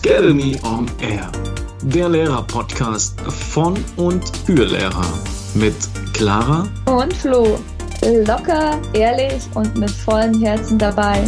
Academy 0.00 0.56
on 0.62 0.86
Air, 1.00 1.28
der 1.82 2.08
Lehrer-Podcast 2.08 3.20
von 3.20 3.76
und 3.96 4.24
für 4.46 4.64
Lehrer 4.64 5.12
mit 5.54 5.74
Clara 6.12 6.68
und 6.86 7.12
Flo. 7.12 7.58
Locker, 8.24 8.80
ehrlich 8.92 9.42
und 9.56 9.76
mit 9.76 9.90
vollem 9.90 10.40
Herzen 10.40 10.78
dabei. 10.78 11.24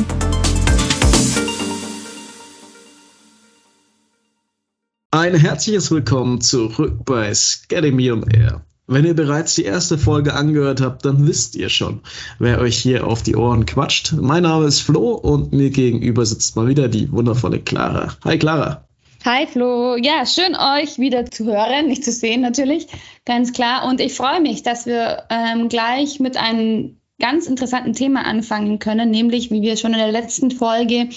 Ein 5.11 5.35
herzliches 5.35 5.91
Willkommen 5.91 6.41
zurück 6.41 7.05
bei 7.05 7.33
Academy 7.33 8.13
on 8.13 8.23
Air. 8.31 8.65
Wenn 8.93 9.05
ihr 9.05 9.15
bereits 9.15 9.55
die 9.55 9.63
erste 9.63 9.99
Folge 9.99 10.35
angehört 10.35 10.81
habt, 10.81 11.05
dann 11.05 11.25
wisst 11.29 11.55
ihr 11.55 11.69
schon, 11.69 12.01
wer 12.41 12.59
euch 12.59 12.77
hier 12.77 13.07
auf 13.07 13.23
die 13.23 13.37
Ohren 13.37 13.65
quatscht. 13.65 14.15
Mein 14.21 14.43
Name 14.43 14.67
ist 14.67 14.81
Flo 14.81 15.13
und 15.13 15.53
mir 15.53 15.71
gegenüber 15.71 16.27
sitzt 16.27 16.57
mal 16.57 16.67
wieder 16.67 16.89
die 16.89 17.13
wundervolle 17.13 17.61
Clara. 17.61 18.17
Hi 18.25 18.37
Clara. 18.37 18.89
Hi 19.25 19.47
Flo, 19.47 19.95
ja, 19.95 20.27
schön 20.27 20.57
euch 20.57 20.99
wieder 20.99 21.25
zu 21.25 21.45
hören, 21.45 21.87
nicht 21.87 22.05
zu 22.05 22.11
sehen 22.11 22.41
natürlich, 22.41 22.89
ganz 23.25 23.53
klar. 23.53 23.87
Und 23.87 24.01
ich 24.01 24.15
freue 24.15 24.41
mich, 24.41 24.65
dass 24.65 24.87
wir 24.87 25.23
ähm, 25.31 25.69
gleich 25.69 26.19
mit 26.19 26.37
einem 26.37 26.97
ganz 27.21 27.47
interessanten 27.47 27.93
Thema 27.93 28.27
anfangen 28.27 28.81
können, 28.81 29.13
nämlich, 29.13 29.53
wie 29.53 29.63
wir 29.63 29.77
schon 29.77 29.93
in 29.93 30.01
der 30.01 30.11
letzten 30.11 30.51
Folge 30.51 31.11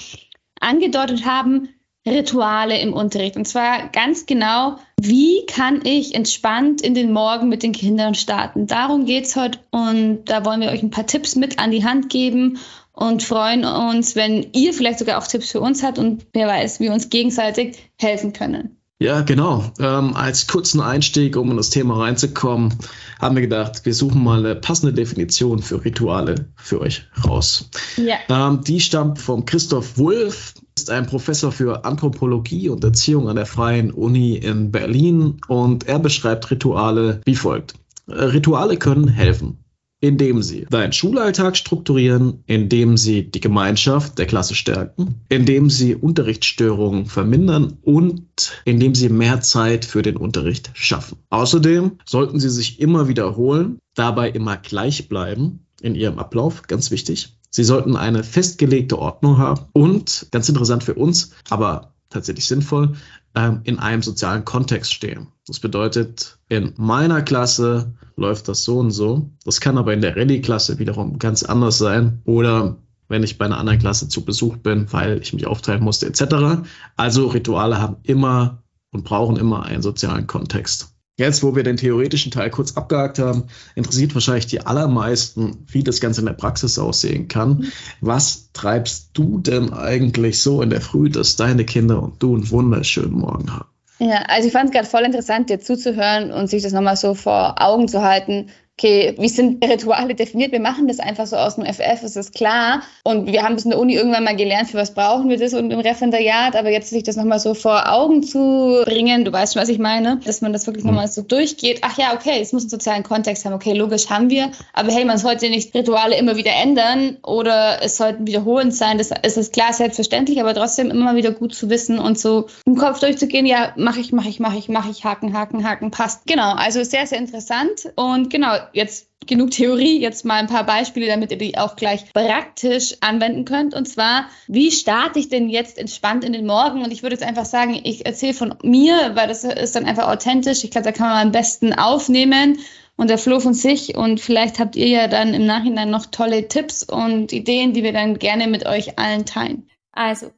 angedeutet 0.60 1.26
haben, 1.26 1.70
Rituale 2.06 2.80
im 2.80 2.94
Unterricht. 2.94 3.38
Und 3.38 3.48
zwar 3.48 3.90
ganz 3.90 4.26
genau, 4.26 4.78
wie 5.00 5.46
kann 5.46 5.82
ich 5.86 6.16
entspannt 6.16 6.82
in 6.82 6.94
den 6.94 7.14
Morgen 7.14 7.50
mit 7.50 7.64
den 7.64 7.72
Kindern 7.72 8.16
starten. 8.16 8.68
Darum 8.68 9.06
geht 9.06 9.26
es 9.26 9.36
heute 9.36 9.60
und 9.72 10.26
da 10.26 10.46
wollen 10.46 10.62
wir 10.62 10.70
euch 10.70 10.84
ein 10.84 10.92
paar 10.92 11.08
Tipps 11.08 11.36
mit 11.36 11.60
an 11.60 11.72
die 11.72 11.86
Hand 11.86 12.10
geben 12.10 12.60
und 12.92 13.24
freuen 13.24 13.66
uns, 13.66 14.16
wenn 14.16 14.48
ihr 14.54 14.74
vielleicht 14.74 15.00
sogar 15.00 15.18
auch 15.18 15.28
Tipps 15.28 15.52
für 15.52 15.62
uns 15.62 15.84
habt 15.84 15.98
und 15.98 16.26
wer 16.34 16.48
weiß, 16.48 16.80
wir 16.80 16.94
uns 16.94 17.10
gegenseitig 17.10 17.78
helfen 17.98 18.34
können. 18.34 18.78
Ja, 19.00 19.20
genau. 19.22 19.66
Ähm, 19.80 20.16
als 20.16 20.48
kurzen 20.48 20.80
Einstieg, 20.80 21.36
um 21.36 21.52
in 21.52 21.58
das 21.58 21.72
Thema 21.72 21.98
reinzukommen, 21.98 22.74
haben 23.20 23.36
wir 23.36 23.42
gedacht, 23.42 23.86
wir 23.86 23.94
suchen 23.94 24.24
mal 24.24 24.40
eine 24.40 24.56
passende 24.56 24.94
Definition 24.94 25.60
für 25.60 25.84
Rituale 25.84 26.48
für 26.56 26.80
euch 26.80 27.06
raus. 27.26 27.70
Ja. 27.98 28.16
Ähm, 28.30 28.62
die 28.64 28.80
stammt 28.80 29.20
vom 29.20 29.44
Christoph 29.44 29.98
Wulff, 29.98 30.54
ist 30.84 30.90
ein 30.90 31.06
Professor 31.06 31.54
für 31.54 31.86
Anthropologie 31.86 32.68
und 32.68 32.84
Erziehung 32.84 33.30
an 33.30 33.38
der 33.38 33.46
Freien 33.46 33.92
Uni 33.92 34.36
in 34.36 34.70
Berlin 34.70 35.40
und 35.48 35.88
er 35.88 35.98
beschreibt 35.98 36.52
Rituale 36.52 37.22
wie 37.24 37.36
folgt. 37.36 37.76
Rituale 38.10 38.76
können 38.76 39.08
helfen, 39.08 39.64
indem 40.02 40.42
sie 40.42 40.68
deinen 40.70 40.92
Schulalltag 40.92 41.56
strukturieren, 41.56 42.44
indem 42.48 42.98
sie 42.98 43.32
die 43.32 43.40
Gemeinschaft 43.40 44.20
der 44.20 44.26
Klasse 44.26 44.56
stärken, 44.56 45.22
indem 45.30 45.70
sie 45.70 45.96
Unterrichtsstörungen 45.96 47.06
vermindern 47.06 47.78
und 47.84 48.52
indem 48.66 48.94
sie 48.94 49.08
mehr 49.08 49.40
Zeit 49.40 49.86
für 49.86 50.02
den 50.02 50.18
Unterricht 50.18 50.72
schaffen. 50.74 51.20
Außerdem 51.30 51.94
sollten 52.06 52.42
sie 52.42 52.50
sich 52.50 52.82
immer 52.82 53.08
wiederholen, 53.08 53.80
dabei 53.96 54.30
immer 54.30 54.58
gleich 54.58 55.08
bleiben 55.08 55.66
in 55.82 55.96
ihrem 55.96 56.20
Ablauf, 56.20 56.64
ganz 56.64 56.92
wichtig. 56.92 57.38
Sie 57.56 57.64
sollten 57.64 57.96
eine 57.96 58.24
festgelegte 58.24 58.98
Ordnung 58.98 59.38
haben 59.38 59.68
und, 59.74 60.28
ganz 60.32 60.50
interessant 60.50 60.84
für 60.84 60.96
uns, 60.96 61.32
aber 61.52 61.94
tatsächlich 62.10 62.48
sinnvoll, 62.48 62.96
ähm, 63.36 63.62
in 63.64 63.78
einem 63.78 64.02
sozialen 64.02 64.44
Kontext 64.44 64.92
stehen. 64.92 65.28
Das 65.46 65.60
bedeutet, 65.60 66.40
in 66.50 66.74
meiner 66.78 67.22
Klasse 67.22 67.94
läuft 68.16 68.48
das 68.48 68.64
so 68.64 68.80
und 68.80 68.90
so. 68.90 69.30
Das 69.46 69.62
kann 69.62 69.78
aber 69.78 69.94
in 69.94 70.02
der 70.02 70.16
Rallye-Klasse 70.16 70.80
wiederum 70.80 71.20
ganz 71.20 71.44
anders 71.44 71.78
sein. 71.78 72.24
Oder 72.26 72.78
wenn 73.08 73.22
ich 73.22 73.38
bei 73.38 73.46
einer 73.46 73.60
anderen 73.60 73.80
Klasse 73.80 74.08
zu 74.08 74.26
Besuch 74.26 74.58
bin, 74.58 74.92
weil 74.92 75.22
ich 75.22 75.34
mich 75.34 75.46
aufteilen 75.46 75.84
musste, 75.84 76.08
etc. 76.08 76.66
Also 76.96 77.28
Rituale 77.28 77.80
haben 77.80 77.98
immer 78.02 78.64
und 78.92 79.04
brauchen 79.04 79.38
immer 79.38 79.64
einen 79.64 79.84
sozialen 79.84 80.26
Kontext. 80.26 80.93
Jetzt, 81.16 81.44
wo 81.44 81.56
wir 81.56 81.62
den 81.62 81.78
theoretischen 81.78 82.32
Teil 82.32 82.50
kurz 82.50 82.76
abgehakt 82.76 83.20
haben, 83.20 83.44
interessiert 83.76 84.16
wahrscheinlich 84.16 84.48
die 84.48 84.62
allermeisten, 84.62 85.66
wie 85.68 85.84
das 85.84 86.02
Ganze 86.02 86.22
in 86.22 86.26
der 86.26 86.34
Praxis 86.34 86.80
aussehen 86.80 87.28
kann. 87.28 87.72
Was 88.02 88.50
treibst 88.54 89.12
du 89.14 89.38
denn 89.38 89.74
eigentlich 89.74 90.42
so 90.42 90.64
in 90.64 90.72
der 90.72 90.82
Früh, 90.82 91.12
dass 91.12 91.36
deine 91.36 91.66
Kinder 91.66 92.02
und 92.02 92.24
du 92.24 92.34
einen 92.34 92.50
wunderschönen 92.50 93.14
Morgen 93.14 93.54
haben? 93.54 93.70
Ja, 94.00 94.24
also 94.28 94.48
ich 94.48 94.54
fand 94.54 94.70
es 94.70 94.72
gerade 94.72 94.88
voll 94.88 95.04
interessant, 95.04 95.52
dir 95.52 95.60
zuzuhören 95.60 96.32
und 96.32 96.50
sich 96.50 96.64
das 96.64 96.74
nochmal 96.74 96.98
so 96.98 97.14
vor 97.14 97.62
Augen 97.62 97.88
zu 97.88 98.02
halten, 98.02 98.50
okay, 98.78 99.16
wie 99.20 99.30
sind 99.30 99.64
Rituale 99.64 100.16
definiert? 100.16 100.52
Wir 100.52 100.60
machen 100.60 100.88
das 100.88 101.00
einfach 101.00 101.28
so 101.28 101.36
aus 101.36 101.56
dem 101.56 101.66
FF, 101.66 102.04
ist 102.04 102.16
das 102.16 102.32
klar. 102.32 102.82
Und 103.04 103.32
wir 103.32 103.44
haben 103.44 103.56
das 103.56 103.66
in 103.66 103.72
der 103.72 103.80
Uni 103.80 103.94
irgendwann 103.94 104.24
mal 104.24 104.36
gelernt, 104.36 104.70
für 104.70 104.78
was 104.78 104.94
brauchen 104.94 105.30
wir 105.30 105.38
das 105.38 105.54
und 105.54 105.70
im 105.70 105.80
Referendariat, 105.80 106.56
aber 106.56 106.72
jetzt 106.72 106.90
sich 106.90 107.04
das 107.04 107.16
nochmal 107.16 107.40
so 107.40 107.54
vor 107.54 107.92
Augen 107.92 108.24
zu 108.24 108.82
bringen, 108.86 109.26
du 109.26 109.32
weißt 109.32 109.54
schon, 109.54 109.62
was 109.62 109.70
ich 109.70 109.80
meine, 109.80 110.20
dass 110.26 110.42
man 110.42 110.54
das 110.54 110.66
wirklich 110.66 110.84
mhm. 110.84 110.92
nochmal 110.92 111.08
so 111.08 111.22
durchgeht. 111.22 111.80
Ach 111.82 111.98
ja, 111.98 112.14
okay, 112.14 112.40
es 112.42 112.52
muss 112.52 112.64
einen 112.64 112.70
sozialen 112.70 113.04
Kontext 113.04 113.46
haben. 113.46 113.54
Okay, 113.54 113.74
logisch 113.74 114.10
haben 114.10 114.30
wir, 114.30 114.52
aber 114.74 114.92
hey, 114.92 115.06
man 115.06 115.18
sollte 115.18 115.50
nicht 115.50 115.74
Rituale 115.76 116.18
immer 116.18 116.36
wieder 116.36 116.52
ändern 116.54 117.18
oder 117.24 117.84
es 117.84 117.98
sollten 117.98 118.26
wiederholend 118.26 118.74
sein. 118.74 118.98
Das 118.98 119.12
ist 119.12 119.54
klar, 119.54 119.72
selbstverständlich, 119.74 120.42
aber 120.42 120.54
trotzdem 120.56 120.90
immer 120.90 121.16
wieder 121.16 121.32
gut 121.32 121.54
zu 121.54 121.70
wissen 121.70 122.00
und 122.00 122.18
so 122.18 122.48
im 122.66 122.76
Kopf 122.76 123.00
durchzugehen, 123.00 123.46
ja, 123.46 123.74
mache 123.76 124.00
ich, 124.00 124.12
mache 124.12 124.30
ich, 124.30 124.40
mache 124.40 124.58
ich, 124.58 124.68
mache 124.68 124.90
ich, 124.90 125.04
Haken, 125.04 125.38
Haken, 125.38 125.68
Haken, 125.68 125.92
passt. 125.92 126.26
Genau, 126.26 126.54
also 126.56 126.84
sehr, 126.84 127.06
sehr 127.06 127.20
interessant 127.20 127.92
und 127.96 128.30
genau, 128.30 128.54
jetzt 128.74 129.08
genug 129.28 129.52
Theorie, 129.52 130.00
jetzt 130.00 130.26
mal 130.26 130.36
ein 130.36 130.48
paar 130.48 130.66
Beispiele, 130.66 131.08
damit 131.08 131.32
ihr 131.32 131.38
die 131.38 131.58
auch 131.58 131.76
gleich 131.76 132.12
praktisch 132.14 132.96
anwenden 133.02 133.46
könnt. 133.46 133.74
Und 133.74 133.88
zwar, 133.88 134.28
wie 134.48 134.72
starte 134.72 135.20
ich 135.20 135.30
denn 135.30 135.50
jetzt 135.50 135.78
entspannt 135.78 136.24
in 136.24 136.34
den 136.34 136.46
Morgen? 136.46 136.84
Und 136.84 136.92
ich 136.92 137.04
würde 137.04 137.16
jetzt 137.16 137.26
einfach 137.26 137.46
sagen, 137.46 137.80
ich 137.84 138.06
erzähle 138.06 138.34
von 138.34 138.56
mir, 138.64 139.12
weil 139.16 139.28
das 139.28 139.44
ist 139.44 139.76
dann 139.76 139.86
einfach 139.86 140.08
authentisch. 140.08 140.64
Ich 140.64 140.72
glaube, 140.72 140.86
da 140.86 140.92
kann 140.92 141.08
man 141.08 141.28
am 141.28 141.32
besten 141.32 141.74
aufnehmen 141.74 142.60
und 142.96 143.10
der 143.10 143.18
Flo 143.18 143.40
von 143.40 143.54
sich. 143.54 143.96
Und 143.96 144.20
vielleicht 144.20 144.60
habt 144.60 144.76
ihr 144.76 144.88
ja 144.88 145.08
dann 145.08 145.34
im 145.34 145.46
Nachhinein 145.46 145.90
noch 145.90 146.06
tolle 146.08 146.48
Tipps 146.48 146.84
und 146.84 147.34
Ideen, 147.34 147.74
die 147.74 147.84
wir 147.84 147.94
dann 147.94 148.20
gerne 148.20 148.48
mit 148.48 148.66
euch 148.66 149.00
allen 149.00 149.26
teilen. 149.26 149.70
Also, 149.92 150.32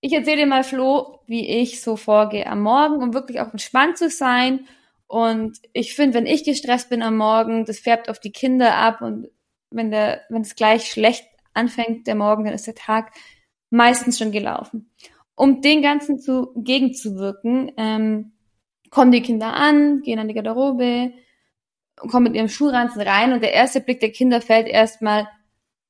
ich 0.00 0.12
erzähle 0.12 0.38
dir 0.38 0.46
mal, 0.46 0.64
Flo, 0.64 1.20
wie 1.26 1.46
ich 1.46 1.82
so 1.82 1.96
vorgehe 1.96 2.46
am 2.46 2.62
Morgen, 2.62 3.02
um 3.02 3.12
wirklich 3.12 3.40
auch 3.40 3.52
entspannt 3.52 3.98
zu 3.98 4.08
sein 4.08 4.66
und 5.10 5.58
ich 5.72 5.96
finde, 5.96 6.14
wenn 6.14 6.26
ich 6.26 6.44
gestresst 6.44 6.88
bin 6.88 7.02
am 7.02 7.16
Morgen, 7.16 7.64
das 7.64 7.80
färbt 7.80 8.08
auf 8.08 8.20
die 8.20 8.30
Kinder 8.30 8.76
ab 8.76 9.02
und 9.02 9.26
wenn 9.68 9.90
der, 9.90 10.20
wenn 10.28 10.42
es 10.42 10.54
gleich 10.54 10.88
schlecht 10.88 11.26
anfängt, 11.52 12.06
der 12.06 12.14
Morgen, 12.14 12.44
dann 12.44 12.54
ist 12.54 12.68
der 12.68 12.76
Tag 12.76 13.10
meistens 13.70 14.18
schon 14.18 14.30
gelaufen. 14.30 14.92
Um 15.34 15.62
den 15.62 15.82
Ganzen 15.82 16.20
zu 16.20 16.52
gegenzuwirken, 16.54 17.72
ähm, 17.76 18.34
kommen 18.90 19.10
die 19.10 19.20
Kinder 19.20 19.52
an, 19.52 20.02
gehen 20.02 20.20
an 20.20 20.28
die 20.28 20.34
Garderobe, 20.34 21.12
kommen 21.96 22.26
mit 22.26 22.36
ihrem 22.36 22.48
Schulranzen 22.48 23.02
rein 23.02 23.32
und 23.32 23.42
der 23.42 23.52
erste 23.52 23.80
Blick 23.80 23.98
der 23.98 24.12
Kinder 24.12 24.40
fällt 24.40 24.68
erstmal 24.68 25.26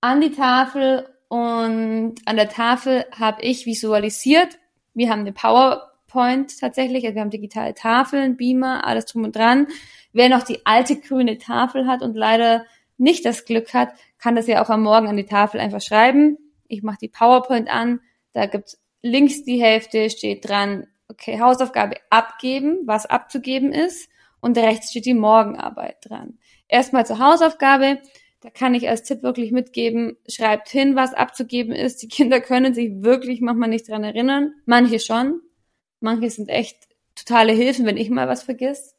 an 0.00 0.22
die 0.22 0.32
Tafel 0.32 1.06
und 1.28 2.14
an 2.24 2.36
der 2.36 2.48
Tafel 2.48 3.04
habe 3.12 3.42
ich 3.42 3.66
visualisiert, 3.66 4.58
wir 4.94 5.10
haben 5.10 5.20
eine 5.20 5.34
Power 5.34 5.89
Point 6.10 6.58
tatsächlich. 6.58 7.04
Also 7.04 7.14
wir 7.14 7.22
haben 7.22 7.30
digitale 7.30 7.74
Tafeln, 7.74 8.36
Beamer, 8.36 8.86
alles 8.86 9.06
drum 9.06 9.24
und 9.24 9.36
dran. 9.36 9.68
Wer 10.12 10.28
noch 10.28 10.42
die 10.42 10.66
alte 10.66 10.96
grüne 10.96 11.38
Tafel 11.38 11.86
hat 11.86 12.02
und 12.02 12.14
leider 12.14 12.64
nicht 12.98 13.24
das 13.24 13.44
Glück 13.44 13.72
hat, 13.72 13.90
kann 14.18 14.36
das 14.36 14.46
ja 14.46 14.62
auch 14.62 14.68
am 14.68 14.82
Morgen 14.82 15.08
an 15.08 15.16
die 15.16 15.24
Tafel 15.24 15.60
einfach 15.60 15.80
schreiben. 15.80 16.36
Ich 16.68 16.82
mache 16.82 16.98
die 17.00 17.08
PowerPoint 17.08 17.70
an, 17.70 18.00
da 18.32 18.46
gibt's 18.46 18.80
links 19.02 19.44
die 19.44 19.60
Hälfte, 19.60 20.10
steht 20.10 20.48
dran, 20.48 20.86
okay, 21.08 21.40
Hausaufgabe 21.40 21.96
abgeben, 22.10 22.80
was 22.84 23.06
abzugeben 23.06 23.72
ist, 23.72 24.10
und 24.40 24.56
rechts 24.56 24.90
steht 24.90 25.06
die 25.06 25.14
Morgenarbeit 25.14 25.96
dran. 26.02 26.38
Erstmal 26.68 27.06
zur 27.06 27.18
Hausaufgabe, 27.18 27.98
da 28.40 28.50
kann 28.50 28.74
ich 28.74 28.88
als 28.88 29.02
Tipp 29.02 29.22
wirklich 29.22 29.52
mitgeben, 29.52 30.16
schreibt 30.28 30.68
hin, 30.68 30.96
was 30.96 31.12
abzugeben 31.12 31.74
ist. 31.74 32.02
Die 32.02 32.08
Kinder 32.08 32.40
können 32.40 32.72
sich 32.72 33.02
wirklich 33.02 33.40
manchmal 33.40 33.68
nicht 33.68 33.88
dran 33.88 34.04
erinnern, 34.04 34.54
manche 34.64 34.98
schon, 34.98 35.40
Manche 36.00 36.30
sind 36.30 36.48
echt 36.48 36.88
totale 37.14 37.52
Hilfen, 37.52 37.86
wenn 37.86 37.96
ich 37.96 38.10
mal 38.10 38.28
was 38.28 38.42
vergiss. 38.42 38.96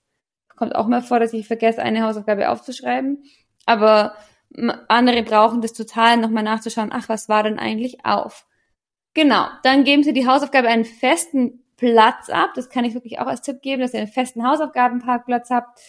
Kommt 0.55 0.75
auch 0.75 0.87
mal 0.87 1.01
vor, 1.01 1.19
dass 1.19 1.33
ich 1.33 1.47
vergesse, 1.47 1.81
eine 1.81 2.03
Hausaufgabe 2.03 2.49
aufzuschreiben. 2.49 3.23
Aber 3.65 4.15
andere 4.87 5.23
brauchen 5.23 5.61
das 5.61 5.73
total, 5.73 6.17
nochmal 6.17 6.43
nachzuschauen, 6.43 6.91
ach, 6.91 7.09
was 7.09 7.29
war 7.29 7.43
denn 7.43 7.57
eigentlich 7.57 8.05
auf? 8.05 8.45
Genau, 9.13 9.47
dann 9.63 9.83
geben 9.83 10.03
Sie 10.03 10.13
die 10.13 10.27
Hausaufgabe 10.27 10.67
einen 10.67 10.85
festen 10.85 11.63
Platz 11.77 12.29
ab. 12.29 12.51
Das 12.55 12.69
kann 12.69 12.85
ich 12.85 12.93
wirklich 12.93 13.19
auch 13.19 13.27
als 13.27 13.41
Tipp 13.41 13.61
geben, 13.61 13.81
dass 13.81 13.93
ihr 13.93 13.99
einen 13.99 14.07
festen 14.07 14.47
Hausaufgabenparkplatz 14.47 15.49
habt. 15.49 15.79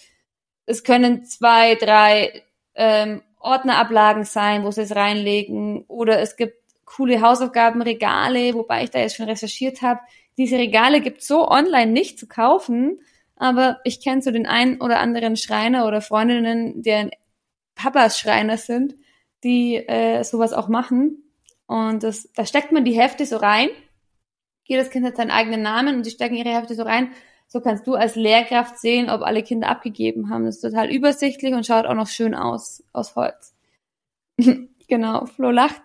Es 0.65 0.85
können 0.85 1.25
zwei, 1.25 1.75
drei 1.75 2.43
ähm, 2.75 3.23
Ordnerablagen 3.39 4.25
sein, 4.25 4.65
wo 4.65 4.71
Sie 4.71 4.83
es 4.83 4.95
reinlegen. 4.95 5.85
Oder 5.89 6.21
es 6.21 6.37
gibt 6.37 6.57
coole 6.85 7.21
Hausaufgabenregale, 7.21 8.55
wobei 8.55 8.85
ich 8.85 8.91
da 8.91 9.01
jetzt 9.01 9.17
schon 9.17 9.29
recherchiert 9.29 9.83
habe, 9.83 10.01
diese 10.37 10.57
Regale 10.57 11.01
gibt 11.01 11.23
so 11.23 11.49
online 11.49 11.93
nicht 11.93 12.19
zu 12.19 12.27
kaufen, 12.27 13.01
aber 13.37 13.81
ich 13.85 14.03
kenne 14.03 14.23
so 14.23 14.31
den 14.31 14.47
einen 14.47 14.81
oder 14.81 15.01
anderen 15.01 15.37
Schreiner 15.37 15.87
oder 15.87 16.01
Freundinnen, 16.01 16.83
deren 16.83 17.11
Papas 17.75 18.19
Schreiner 18.19 18.57
sind, 18.57 18.95
die 19.45 19.77
äh, 19.77 20.23
sowas 20.23 20.53
auch 20.53 20.69
machen. 20.69 21.25
Und 21.67 22.03
das, 22.03 22.31
da 22.35 22.47
steckt 22.47 22.73
man 22.73 22.85
die 22.85 22.99
Hefte 22.99 23.27
so 23.27 23.37
rein 23.37 23.69
Jedes 24.65 24.91
Kind 24.91 25.05
hat 25.05 25.17
seinen 25.17 25.31
eigenen 25.31 25.63
Namen 25.63 25.97
und 25.97 26.07
die 26.07 26.11
stecken 26.11 26.37
ihre 26.37 26.55
Hefte 26.55 26.75
so 26.75 26.83
rein. 26.83 27.13
So 27.47 27.61
kannst 27.61 27.87
du 27.87 27.95
als 27.95 28.15
Lehrkraft 28.15 28.79
sehen, 28.79 29.11
ob 29.11 29.23
alle 29.23 29.43
Kinder 29.43 29.69
abgegeben 29.69 30.31
haben. 30.31 30.47
Das 30.47 30.57
ist 30.57 30.63
total 30.63 30.91
übersichtlich 30.91 31.53
und 31.53 31.67
schaut 31.67 31.85
auch 31.85 31.95
noch 31.95 32.07
schön 32.07 32.35
aus, 32.35 32.83
aus 32.93 33.15
Holz. 33.17 33.55
genau, 34.89 35.27
Flo 35.27 35.51
lacht. 35.51 35.83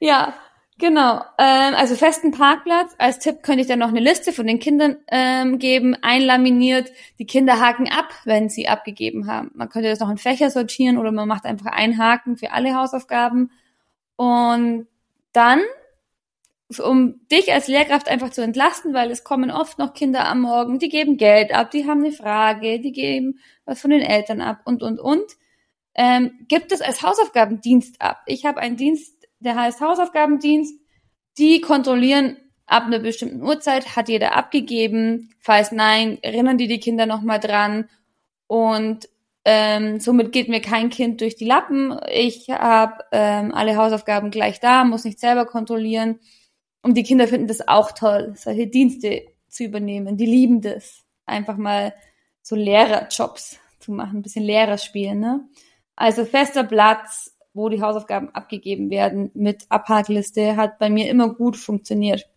Ja, 0.00 0.34
genau. 0.78 1.22
Ähm, 1.38 1.74
also 1.74 1.94
festen 1.94 2.30
Parkplatz. 2.30 2.94
Als 2.98 3.18
Tipp 3.18 3.42
könnte 3.42 3.62
ich 3.62 3.66
dann 3.66 3.78
noch 3.78 3.88
eine 3.88 4.00
Liste 4.00 4.32
von 4.32 4.46
den 4.46 4.58
Kindern 4.58 4.96
ähm, 5.08 5.58
geben, 5.58 5.96
einlaminiert. 6.02 6.90
Die 7.18 7.26
Kinder 7.26 7.60
haken 7.60 7.88
ab, 7.88 8.08
wenn 8.24 8.48
sie 8.48 8.68
abgegeben 8.68 9.26
haben. 9.26 9.50
Man 9.54 9.68
könnte 9.68 9.88
das 9.88 10.00
noch 10.00 10.10
in 10.10 10.18
Fächer 10.18 10.50
sortieren 10.50 10.98
oder 10.98 11.12
man 11.12 11.28
macht 11.28 11.44
einfach 11.44 11.72
einen 11.72 11.98
Haken 11.98 12.36
für 12.36 12.52
alle 12.52 12.74
Hausaufgaben. 12.74 13.50
Und 14.16 14.86
dann 15.32 15.60
um 16.80 17.26
dich 17.28 17.52
als 17.52 17.68
Lehrkraft 17.68 18.08
einfach 18.08 18.30
zu 18.30 18.42
entlasten, 18.42 18.92
weil 18.92 19.10
es 19.10 19.24
kommen 19.24 19.50
oft 19.50 19.78
noch 19.78 19.94
Kinder 19.94 20.26
am 20.26 20.40
Morgen, 20.40 20.78
die 20.78 20.88
geben 20.88 21.16
Geld 21.16 21.54
ab, 21.54 21.70
die 21.70 21.86
haben 21.86 22.02
eine 22.02 22.12
Frage, 22.12 22.80
die 22.80 22.92
geben 22.92 23.38
was 23.64 23.80
von 23.80 23.90
den 23.90 24.02
Eltern 24.02 24.40
ab 24.40 24.60
und, 24.64 24.82
und, 24.82 24.98
und. 24.98 25.24
Ähm, 25.94 26.32
gibt 26.48 26.72
es 26.72 26.82
als 26.82 27.02
Hausaufgabendienst 27.02 28.02
ab. 28.02 28.22
Ich 28.26 28.44
habe 28.44 28.60
einen 28.60 28.76
Dienst, 28.76 29.15
der 29.40 29.56
heißt 29.56 29.80
Hausaufgabendienst. 29.80 30.74
Die 31.38 31.60
kontrollieren 31.60 32.36
ab 32.66 32.84
einer 32.86 32.98
bestimmten 32.98 33.42
Uhrzeit, 33.42 33.96
hat 33.96 34.08
jeder 34.08 34.36
abgegeben. 34.36 35.34
Falls 35.38 35.72
nein, 35.72 36.18
erinnern 36.22 36.58
die 36.58 36.68
die 36.68 36.80
Kinder 36.80 37.06
nochmal 37.06 37.40
dran. 37.40 37.88
Und 38.46 39.08
ähm, 39.44 40.00
somit 40.00 40.32
geht 40.32 40.48
mir 40.48 40.60
kein 40.60 40.90
Kind 40.90 41.20
durch 41.20 41.36
die 41.36 41.44
Lappen. 41.44 41.98
Ich 42.12 42.50
habe 42.50 43.04
ähm, 43.12 43.54
alle 43.54 43.76
Hausaufgaben 43.76 44.30
gleich 44.30 44.58
da, 44.60 44.84
muss 44.84 45.04
nicht 45.04 45.20
selber 45.20 45.46
kontrollieren. 45.46 46.18
Und 46.82 46.94
die 46.94 47.04
Kinder 47.04 47.28
finden 47.28 47.46
das 47.46 47.66
auch 47.66 47.92
toll, 47.92 48.32
solche 48.36 48.66
Dienste 48.66 49.22
zu 49.48 49.64
übernehmen. 49.64 50.16
Die 50.16 50.26
lieben 50.26 50.60
das. 50.60 51.04
Einfach 51.26 51.56
mal 51.56 51.94
so 52.42 52.54
Lehrerjobs 52.56 53.58
zu 53.80 53.92
machen, 53.92 54.18
ein 54.18 54.22
bisschen 54.22 54.44
Lehrer 54.44 54.78
spielen. 54.78 55.20
Ne? 55.20 55.48
Also 55.96 56.24
fester 56.24 56.64
Platz, 56.64 57.35
wo 57.56 57.68
die 57.68 57.82
Hausaufgaben 57.82 58.30
abgegeben 58.30 58.90
werden 58.90 59.30
mit 59.34 59.64
Abhakliste, 59.70 60.56
hat 60.56 60.78
bei 60.78 60.90
mir 60.90 61.10
immer 61.10 61.34
gut 61.34 61.56
funktioniert. 61.56 62.28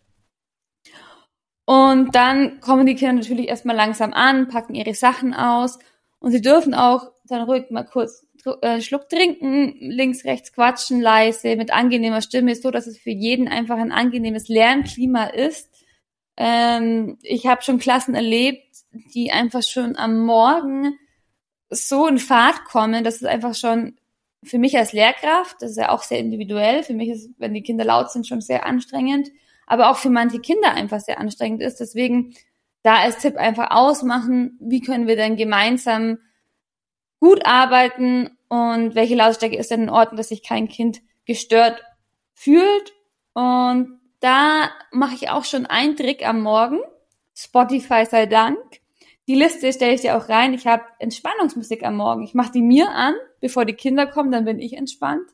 Und 1.66 2.14
dann 2.16 2.60
kommen 2.60 2.86
die 2.86 2.96
Kinder 2.96 3.12
natürlich 3.12 3.48
erstmal 3.48 3.76
langsam 3.76 4.12
an, 4.12 4.48
packen 4.48 4.74
ihre 4.74 4.94
Sachen 4.94 5.34
aus 5.34 5.78
und 6.18 6.32
sie 6.32 6.40
dürfen 6.40 6.74
auch 6.74 7.12
dann 7.24 7.42
ruhig 7.42 7.70
mal 7.70 7.84
kurz 7.84 8.26
äh, 8.62 8.80
Schluck 8.80 9.08
trinken, 9.08 9.76
links, 9.78 10.24
rechts 10.24 10.52
quatschen, 10.52 11.00
leise, 11.00 11.56
mit 11.56 11.72
angenehmer 11.72 12.22
Stimme, 12.22 12.54
so 12.54 12.70
dass 12.70 12.86
es 12.86 12.98
für 12.98 13.10
jeden 13.10 13.46
einfach 13.46 13.78
ein 13.78 13.92
angenehmes 13.92 14.48
Lernklima 14.48 15.26
ist. 15.26 15.68
Ähm, 16.36 17.18
ich 17.22 17.46
habe 17.46 17.62
schon 17.62 17.78
Klassen 17.78 18.14
erlebt, 18.14 18.66
die 19.14 19.30
einfach 19.30 19.62
schon 19.62 19.96
am 19.96 20.24
Morgen 20.24 20.98
so 21.68 22.06
in 22.06 22.18
Fahrt 22.18 22.64
kommen, 22.64 23.04
dass 23.04 23.16
es 23.16 23.24
einfach 23.24 23.54
schon 23.54 23.99
für 24.42 24.58
mich 24.58 24.76
als 24.76 24.92
Lehrkraft, 24.92 25.56
das 25.60 25.72
ist 25.72 25.76
ja 25.76 25.90
auch 25.90 26.02
sehr 26.02 26.18
individuell, 26.18 26.82
für 26.82 26.94
mich 26.94 27.10
ist, 27.10 27.30
wenn 27.38 27.54
die 27.54 27.62
Kinder 27.62 27.84
laut 27.84 28.10
sind, 28.10 28.26
schon 28.26 28.40
sehr 28.40 28.66
anstrengend, 28.66 29.30
aber 29.66 29.90
auch 29.90 29.96
für 29.96 30.10
manche 30.10 30.40
Kinder 30.40 30.72
einfach 30.72 31.00
sehr 31.00 31.20
anstrengend 31.20 31.62
ist. 31.62 31.80
Deswegen 31.80 32.34
da 32.82 32.96
als 32.96 33.18
Tipp 33.18 33.36
einfach 33.36 33.70
ausmachen, 33.70 34.58
wie 34.60 34.80
können 34.80 35.06
wir 35.06 35.16
denn 35.16 35.36
gemeinsam 35.36 36.18
gut 37.20 37.44
arbeiten 37.44 38.38
und 38.48 38.94
welche 38.94 39.14
Lautstärke 39.14 39.56
ist 39.56 39.70
denn 39.70 39.82
in 39.82 39.90
Ordnung, 39.90 40.16
dass 40.16 40.30
sich 40.30 40.42
kein 40.42 40.68
Kind 40.68 41.02
gestört 41.26 41.84
fühlt. 42.34 42.94
Und 43.34 44.00
da 44.20 44.70
mache 44.90 45.14
ich 45.14 45.30
auch 45.30 45.44
schon 45.44 45.66
einen 45.66 45.96
Trick 45.96 46.26
am 46.26 46.40
Morgen. 46.40 46.80
Spotify 47.34 48.06
sei 48.06 48.26
Dank. 48.26 48.58
Die 49.30 49.36
Liste 49.36 49.72
stelle 49.72 49.94
ich 49.94 50.00
dir 50.00 50.16
auch 50.16 50.28
rein. 50.28 50.54
Ich 50.54 50.66
habe 50.66 50.82
Entspannungsmusik 50.98 51.84
am 51.84 51.98
Morgen. 51.98 52.24
Ich 52.24 52.34
mache 52.34 52.50
die 52.50 52.62
mir 52.62 52.90
an, 52.90 53.14
bevor 53.38 53.64
die 53.64 53.74
Kinder 53.74 54.08
kommen, 54.08 54.32
dann 54.32 54.44
bin 54.44 54.58
ich 54.58 54.72
entspannt. 54.72 55.30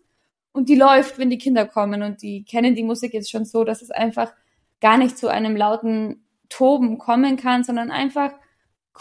Und 0.53 0.69
die 0.69 0.75
läuft, 0.75 1.17
wenn 1.17 1.31
die 1.31 1.39
Kinder 1.39 1.65
kommen. 1.65 2.03
Und 2.03 2.21
die 2.21 2.45
kennen 2.45 2.75
die 2.75 2.83
Musik 2.83 3.15
jetzt 3.15 3.31
schon 3.31 3.47
so, 3.47 3.65
dass 3.65 3.81
es 3.81 3.91
einfach 3.91 4.35
gar 4.83 4.99
nicht 4.99 5.17
zu 5.17 5.29
einem 5.29 5.57
lauten 5.57 6.27
Toben 6.51 6.99
kommen 6.99 7.39
kann, 7.39 7.65
sondern 7.65 7.91
einfach 7.91 8.35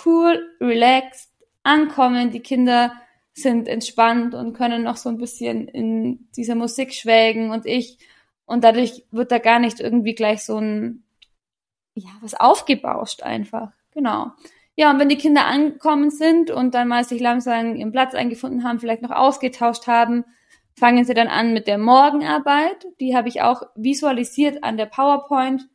cool, 0.05 0.41
relaxed, 0.61 1.29
ankommen. 1.63 2.31
Die 2.31 2.39
Kinder 2.39 2.93
sind 3.33 3.67
entspannt 3.67 4.33
und 4.33 4.53
können 4.53 4.83
noch 4.83 4.95
so 4.95 5.09
ein 5.09 5.17
bisschen 5.17 5.67
in 5.67 6.29
dieser 6.37 6.55
Musik 6.55 6.93
schwelgen 6.93 7.51
und 7.51 7.65
ich. 7.65 7.97
Und 8.45 8.63
dadurch 8.63 9.03
wird 9.11 9.33
da 9.33 9.39
gar 9.39 9.59
nicht 9.59 9.81
irgendwie 9.81 10.15
gleich 10.15 10.45
so 10.45 10.57
ein, 10.57 11.03
ja, 11.95 12.11
was 12.21 12.33
aufgebauscht 12.33 13.23
einfach. 13.23 13.73
Genau. 13.91 14.31
Ja, 14.77 14.91
und 14.91 14.99
wenn 14.99 15.09
die 15.09 15.17
Kinder 15.17 15.45
angekommen 15.45 16.09
sind 16.09 16.51
und 16.51 16.73
dann 16.75 16.89
mal 16.89 17.05
sich 17.05 17.21
langsam 17.21 17.75
ihren 17.75 17.91
Platz 17.91 18.13
eingefunden 18.13 18.63
haben, 18.63 18.79
vielleicht 18.79 19.01
noch 19.01 19.11
ausgetauscht 19.11 19.87
haben, 19.87 20.25
fangen 20.77 21.05
sie 21.05 21.13
dann 21.13 21.27
an 21.29 21.53
mit 21.53 21.67
der 21.67 21.77
Morgenarbeit. 21.77 22.85
Die 22.99 23.15
habe 23.15 23.29
ich 23.29 23.41
auch 23.41 23.63
visualisiert 23.75 24.63
an 24.63 24.75
der 24.75 24.87
PowerPoint. 24.87 25.67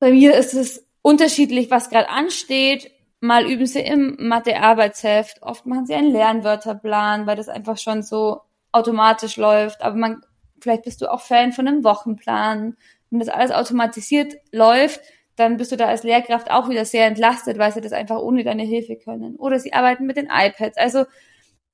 Bei 0.00 0.10
mir 0.10 0.34
ist 0.36 0.54
es 0.54 0.84
unterschiedlich, 1.02 1.70
was 1.70 1.88
gerade 1.88 2.08
ansteht. 2.08 2.90
Mal 3.20 3.46
üben 3.48 3.66
sie 3.66 3.80
im 3.80 4.16
Mathe-Arbeitsheft, 4.18 5.42
oft 5.42 5.64
machen 5.64 5.86
sie 5.86 5.94
einen 5.94 6.12
Lernwörterplan, 6.12 7.26
weil 7.26 7.36
das 7.36 7.48
einfach 7.48 7.78
schon 7.78 8.02
so 8.02 8.42
automatisch 8.72 9.36
läuft. 9.36 9.82
Aber 9.82 9.96
man, 9.96 10.22
vielleicht 10.60 10.82
bist 10.82 11.00
du 11.00 11.10
auch 11.10 11.20
Fan 11.20 11.52
von 11.52 11.66
einem 11.66 11.84
Wochenplan. 11.84 12.76
Wenn 13.10 13.20
das 13.20 13.28
alles 13.28 13.52
automatisiert 13.52 14.34
läuft, 14.50 15.00
dann 15.36 15.58
bist 15.58 15.70
du 15.72 15.76
da 15.76 15.86
als 15.86 16.02
Lehrkraft 16.02 16.50
auch 16.50 16.68
wieder 16.68 16.84
sehr 16.84 17.06
entlastet, 17.06 17.58
weil 17.58 17.72
sie 17.72 17.80
das 17.80 17.92
einfach 17.92 18.20
ohne 18.20 18.42
deine 18.42 18.64
Hilfe 18.64 18.96
können. 18.96 19.36
Oder 19.36 19.58
sie 19.60 19.72
arbeiten 19.72 20.06
mit 20.06 20.16
den 20.16 20.28
iPads. 20.30 20.78
Also 20.78 21.04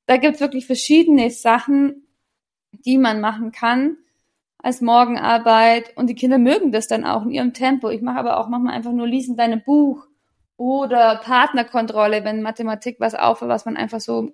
da 0.07 0.17
gibt's 0.17 0.41
wirklich 0.41 0.67
verschiedene 0.67 1.31
Sachen, 1.31 2.07
die 2.73 2.99
man 2.99 3.21
machen 3.21 3.53
kann 3.53 3.97
als 4.59 4.81
Morgenarbeit. 4.81 5.97
Und 5.97 6.09
die 6.09 6.15
Kinder 6.15 6.39
mögen 6.39 6.73
das 6.73 6.89
dann 6.89 7.05
auch 7.05 7.23
in 7.23 7.31
ihrem 7.31 7.55
Tempo. 7.55 7.89
Ich 7.89 8.03
mache 8.03 8.19
aber 8.19 8.39
auch 8.39 8.49
manchmal 8.49 8.75
einfach 8.75 8.93
nur 8.93 9.07
lesen 9.07 9.37
deinem 9.37 9.63
Buch 9.63 10.07
oder 10.57 11.21
Partnerkontrolle, 11.23 12.25
wenn 12.25 12.43
Mathematik 12.43 12.97
was 12.99 13.15
auf, 13.15 13.43
was 13.43 13.65
man 13.65 13.77
einfach 13.77 14.01
so 14.01 14.33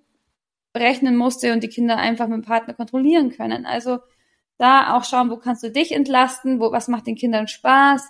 rechnen 0.76 1.16
musste 1.16 1.52
und 1.52 1.62
die 1.62 1.68
Kinder 1.68 1.96
einfach 1.96 2.28
mit 2.28 2.36
dem 2.36 2.42
Partner 2.42 2.74
kontrollieren 2.74 3.30
können. 3.30 3.66
Also 3.66 3.98
da 4.58 4.96
auch 4.96 5.04
schauen, 5.04 5.30
wo 5.30 5.36
kannst 5.36 5.62
du 5.62 5.70
dich 5.70 5.92
entlasten, 5.92 6.60
wo, 6.60 6.72
was 6.72 6.88
macht 6.88 7.06
den 7.06 7.14
Kindern 7.14 7.48
Spaß, 7.48 8.08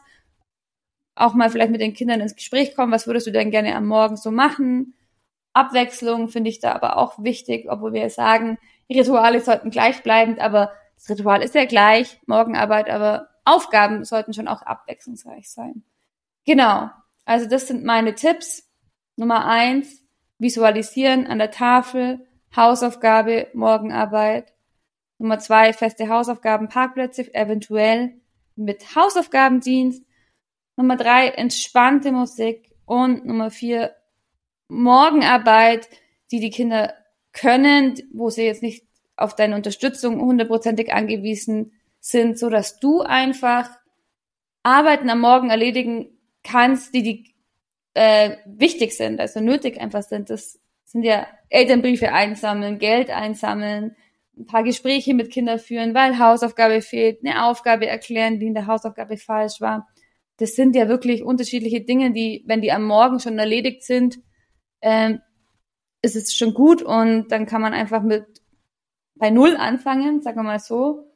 auch 1.20 1.34
mal 1.34 1.50
vielleicht 1.50 1.70
mit 1.70 1.80
den 1.80 1.94
Kindern 1.94 2.20
ins 2.20 2.36
Gespräch 2.36 2.74
kommen, 2.74 2.92
was 2.92 3.06
würdest 3.06 3.26
du 3.26 3.30
denn 3.30 3.50
gerne 3.50 3.74
am 3.74 3.86
Morgen 3.86 4.16
so 4.16 4.30
machen. 4.30 4.94
Abwechslung 5.52 6.28
finde 6.28 6.50
ich 6.50 6.60
da 6.60 6.72
aber 6.72 6.96
auch 6.96 7.22
wichtig, 7.22 7.66
obwohl 7.68 7.92
wir 7.92 8.08
sagen, 8.10 8.58
Rituale 8.88 9.40
sollten 9.40 9.70
gleichbleibend, 9.70 10.40
aber 10.40 10.72
das 10.96 11.10
Ritual 11.10 11.42
ist 11.42 11.54
ja 11.54 11.64
gleich, 11.64 12.20
Morgenarbeit, 12.26 12.90
aber 12.90 13.28
Aufgaben 13.44 14.04
sollten 14.04 14.32
schon 14.32 14.48
auch 14.48 14.62
abwechslungsreich 14.62 15.50
sein. 15.50 15.82
Genau. 16.44 16.90
Also 17.24 17.48
das 17.48 17.66
sind 17.66 17.84
meine 17.84 18.14
Tipps. 18.14 18.68
Nummer 19.16 19.46
eins, 19.46 20.02
visualisieren 20.38 21.26
an 21.26 21.38
der 21.38 21.50
Tafel, 21.50 22.26
Hausaufgabe, 22.54 23.48
Morgenarbeit. 23.52 24.52
Nummer 25.18 25.38
zwei, 25.38 25.72
feste 25.72 26.08
Hausaufgaben, 26.08 26.68
Parkplätze, 26.68 27.34
eventuell 27.34 28.14
mit 28.54 28.94
Hausaufgabendienst. 28.94 30.04
Nummer 30.78 30.96
drei, 30.96 31.26
entspannte 31.28 32.12
Musik. 32.12 32.70
Und 32.86 33.26
Nummer 33.26 33.50
vier, 33.50 33.94
Morgenarbeit, 34.68 35.88
die 36.30 36.40
die 36.40 36.50
Kinder 36.50 36.94
können, 37.32 37.94
wo 38.12 38.30
sie 38.30 38.44
jetzt 38.44 38.62
nicht 38.62 38.86
auf 39.16 39.34
deine 39.34 39.56
Unterstützung 39.56 40.20
hundertprozentig 40.20 40.92
angewiesen 40.94 41.72
sind, 42.00 42.38
so 42.38 42.48
dass 42.48 42.78
du 42.78 43.02
einfach 43.02 43.68
Arbeiten 44.62 45.10
am 45.10 45.20
Morgen 45.20 45.50
erledigen 45.50 46.16
kannst, 46.44 46.94
die, 46.94 47.02
die 47.02 47.34
äh, 47.94 48.36
wichtig 48.46 48.96
sind, 48.96 49.18
also 49.20 49.40
nötig 49.40 49.80
einfach 49.80 50.02
sind. 50.02 50.30
Das 50.30 50.60
sind 50.84 51.02
ja 51.02 51.26
Elternbriefe 51.48 52.12
einsammeln, 52.12 52.78
Geld 52.78 53.10
einsammeln, 53.10 53.96
ein 54.36 54.46
paar 54.46 54.62
Gespräche 54.62 55.12
mit 55.12 55.32
Kindern 55.32 55.58
führen, 55.58 55.94
weil 55.94 56.20
Hausaufgabe 56.20 56.82
fehlt, 56.82 57.18
eine 57.24 57.44
Aufgabe 57.46 57.88
erklären, 57.88 58.38
die 58.38 58.46
in 58.46 58.54
der 58.54 58.66
Hausaufgabe 58.66 59.16
falsch 59.16 59.60
war. 59.60 59.88
Das 60.38 60.54
sind 60.54 60.74
ja 60.74 60.88
wirklich 60.88 61.22
unterschiedliche 61.22 61.80
Dinge, 61.82 62.12
die, 62.12 62.44
wenn 62.46 62.60
die 62.60 62.72
am 62.72 62.84
Morgen 62.84 63.20
schon 63.20 63.38
erledigt 63.38 63.82
sind, 63.82 64.18
ähm, 64.80 65.20
ist 66.02 66.16
es 66.16 66.34
schon 66.34 66.54
gut 66.54 66.82
und 66.82 67.28
dann 67.28 67.46
kann 67.46 67.60
man 67.60 67.74
einfach 67.74 68.02
mit 68.02 68.24
bei 69.16 69.30
Null 69.30 69.56
anfangen, 69.56 70.22
sagen 70.22 70.38
wir 70.38 70.44
mal 70.44 70.60
so, 70.60 71.08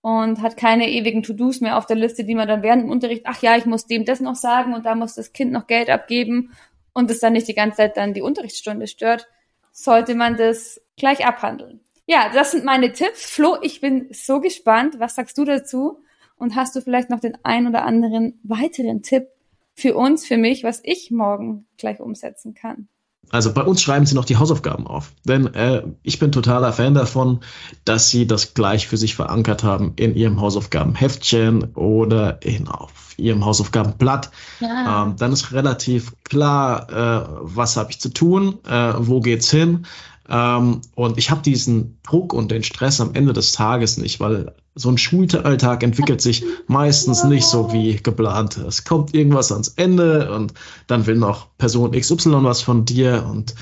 und 0.00 0.40
hat 0.40 0.56
keine 0.56 0.88
ewigen 0.90 1.22
To-Dos 1.22 1.60
mehr 1.60 1.76
auf 1.76 1.86
der 1.86 1.96
Liste, 1.96 2.24
die 2.24 2.34
man 2.34 2.48
dann 2.48 2.62
während 2.62 2.84
dem 2.84 2.90
Unterricht, 2.90 3.24
ach 3.26 3.42
ja, 3.42 3.56
ich 3.56 3.66
muss 3.66 3.86
dem 3.86 4.06
das 4.06 4.20
noch 4.20 4.34
sagen 4.34 4.72
und 4.72 4.86
da 4.86 4.94
muss 4.94 5.14
das 5.14 5.32
Kind 5.32 5.52
noch 5.52 5.66
Geld 5.66 5.90
abgeben 5.90 6.52
und 6.94 7.10
es 7.10 7.20
dann 7.20 7.34
nicht 7.34 7.48
die 7.48 7.54
ganze 7.54 7.78
Zeit 7.78 7.96
dann 7.96 8.14
die 8.14 8.22
Unterrichtsstunde 8.22 8.86
stört, 8.86 9.28
sollte 9.72 10.14
man 10.14 10.36
das 10.36 10.80
gleich 10.96 11.26
abhandeln. 11.26 11.80
Ja, 12.06 12.30
das 12.32 12.50
sind 12.50 12.64
meine 12.64 12.92
Tipps. 12.92 13.30
Flo, 13.30 13.58
ich 13.62 13.80
bin 13.80 14.08
so 14.10 14.40
gespannt. 14.40 14.98
Was 14.98 15.14
sagst 15.14 15.38
du 15.38 15.44
dazu? 15.44 16.02
Und 16.40 16.56
hast 16.56 16.74
du 16.74 16.80
vielleicht 16.80 17.10
noch 17.10 17.20
den 17.20 17.36
ein 17.42 17.66
oder 17.66 17.84
anderen 17.84 18.40
weiteren 18.42 19.02
Tipp 19.02 19.28
für 19.74 19.94
uns, 19.94 20.26
für 20.26 20.38
mich, 20.38 20.64
was 20.64 20.80
ich 20.82 21.10
morgen 21.10 21.66
gleich 21.76 22.00
umsetzen 22.00 22.54
kann? 22.54 22.88
Also 23.28 23.52
bei 23.52 23.62
uns 23.62 23.82
schreiben 23.82 24.06
sie 24.06 24.14
noch 24.14 24.24
die 24.24 24.38
Hausaufgaben 24.38 24.86
auf. 24.86 25.12
Denn 25.24 25.54
äh, 25.54 25.82
ich 26.02 26.18
bin 26.18 26.32
totaler 26.32 26.72
Fan 26.72 26.94
davon, 26.94 27.40
dass 27.84 28.10
sie 28.10 28.26
das 28.26 28.54
gleich 28.54 28.88
für 28.88 28.96
sich 28.96 29.14
verankert 29.14 29.62
haben 29.62 29.92
in 29.96 30.16
ihrem 30.16 30.40
Hausaufgabenheftchen 30.40 31.74
oder 31.74 32.42
in, 32.42 32.68
auf 32.68 33.14
ihrem 33.18 33.44
Hausaufgabenblatt. 33.44 34.30
Ja. 34.60 35.04
Ähm, 35.04 35.16
dann 35.18 35.32
ist 35.32 35.52
relativ 35.52 36.14
klar, 36.24 36.88
äh, 36.90 37.28
was 37.42 37.76
habe 37.76 37.90
ich 37.90 38.00
zu 38.00 38.08
tun, 38.08 38.58
äh, 38.66 38.94
wo 38.96 39.20
geht's 39.20 39.50
hin. 39.50 39.86
Ähm, 40.30 40.80
und 40.94 41.18
ich 41.18 41.30
habe 41.30 41.42
diesen 41.42 41.98
Druck 42.04 42.32
und 42.32 42.50
den 42.50 42.62
Stress 42.62 43.00
am 43.00 43.14
Ende 43.14 43.32
des 43.32 43.52
Tages 43.52 43.98
nicht, 43.98 44.20
weil 44.20 44.54
so 44.76 44.88
ein 44.88 44.98
Schulalltag 44.98 45.82
entwickelt 45.82 46.20
sich 46.20 46.44
meistens 46.68 47.24
nicht 47.24 47.44
so 47.44 47.72
wie 47.72 47.96
geplant. 47.96 48.56
Es 48.56 48.84
kommt 48.84 49.12
irgendwas 49.12 49.50
ans 49.50 49.68
Ende 49.68 50.32
und 50.32 50.54
dann 50.86 51.06
will 51.06 51.16
noch 51.16 51.48
Person 51.58 51.90
XY 51.90 52.44
was 52.44 52.62
von 52.62 52.84
dir 52.84 53.26
und 53.28 53.54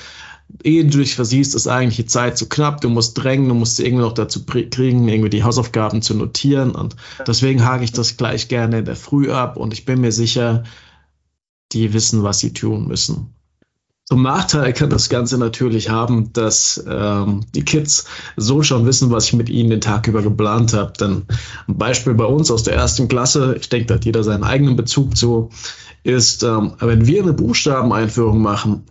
ehe 0.63 0.85
du 0.85 0.99
dich 0.99 1.15
versiehst, 1.15 1.55
ist 1.55 1.69
eigentlich 1.69 1.97
die 1.97 2.07
Zeit 2.07 2.37
zu 2.37 2.49
knapp. 2.49 2.81
Du 2.83 2.91
musst 2.91 3.23
drängen, 3.23 3.49
du 3.49 3.55
musst 3.55 3.77
sie 3.77 3.85
irgendwie 3.85 4.05
noch 4.05 4.13
dazu 4.13 4.45
kriegen, 4.45 5.09
irgendwie 5.09 5.31
die 5.31 5.45
Hausaufgaben 5.45 6.03
zu 6.03 6.15
notieren 6.15 6.73
und 6.73 6.97
deswegen 7.27 7.65
hake 7.65 7.85
ich 7.85 7.93
das 7.93 8.19
gleich 8.19 8.49
gerne 8.49 8.81
in 8.81 8.85
der 8.85 8.97
Früh 8.97 9.31
ab 9.31 9.57
und 9.57 9.73
ich 9.73 9.87
bin 9.87 10.01
mir 10.01 10.13
sicher, 10.13 10.65
die 11.73 11.93
wissen, 11.93 12.23
was 12.23 12.41
sie 12.41 12.53
tun 12.53 12.89
müssen. 12.89 13.35
Zum 14.09 14.23
Nachteil 14.23 14.73
kann 14.73 14.89
das 14.89 15.11
Ganze 15.11 15.37
natürlich 15.37 15.91
haben, 15.91 16.33
dass 16.33 16.83
ähm, 16.89 17.45
die 17.55 17.63
Kids 17.63 18.07
so 18.39 18.63
schon 18.63 18.87
wissen, 18.87 19.11
was 19.11 19.27
ich 19.27 19.33
mit 19.35 19.51
ihnen 19.51 19.69
den 19.69 19.83
Tag 19.83 20.09
über 20.09 20.23
geplant 20.23 20.73
habe. 20.73 20.95
Denn 20.99 21.27
ein 21.67 21.77
Beispiel 21.77 22.15
bei 22.15 22.25
uns 22.25 22.51
aus 22.51 22.63
der 22.63 22.75
ersten 22.75 23.09
Klasse, 23.09 23.57
ich 23.61 23.69
denke, 23.69 23.89
da 23.89 23.95
hat 23.97 24.07
jeder 24.07 24.25
seinen 24.25 24.45
eigenen 24.45 24.77
Bezug 24.77 25.15
zu, 25.15 25.51
ist, 26.05 26.43
ähm, 26.43 26.73
wenn 26.81 27.07
wir 27.07 27.23
eine 27.23 27.35
Buchstabeneinführung 27.35 28.41
machen, 28.41 28.87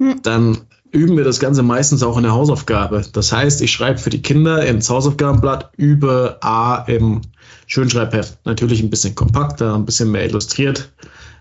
hm. 0.00 0.22
dann 0.22 0.58
üben 0.92 1.16
wir 1.16 1.24
das 1.24 1.40
Ganze 1.40 1.64
meistens 1.64 2.04
auch 2.04 2.16
in 2.16 2.22
der 2.22 2.32
Hausaufgabe. 2.32 3.02
Das 3.12 3.32
heißt, 3.32 3.60
ich 3.60 3.72
schreibe 3.72 3.98
für 3.98 4.10
die 4.10 4.22
Kinder 4.22 4.64
ins 4.64 4.88
Hausaufgabenblatt 4.88 5.72
über 5.76 6.38
A 6.42 6.84
im 6.86 7.22
Schönschreibheft. 7.66 8.38
Natürlich 8.44 8.84
ein 8.84 8.90
bisschen 8.90 9.16
kompakter, 9.16 9.74
ein 9.74 9.84
bisschen 9.84 10.12
mehr 10.12 10.24
illustriert, 10.24 10.92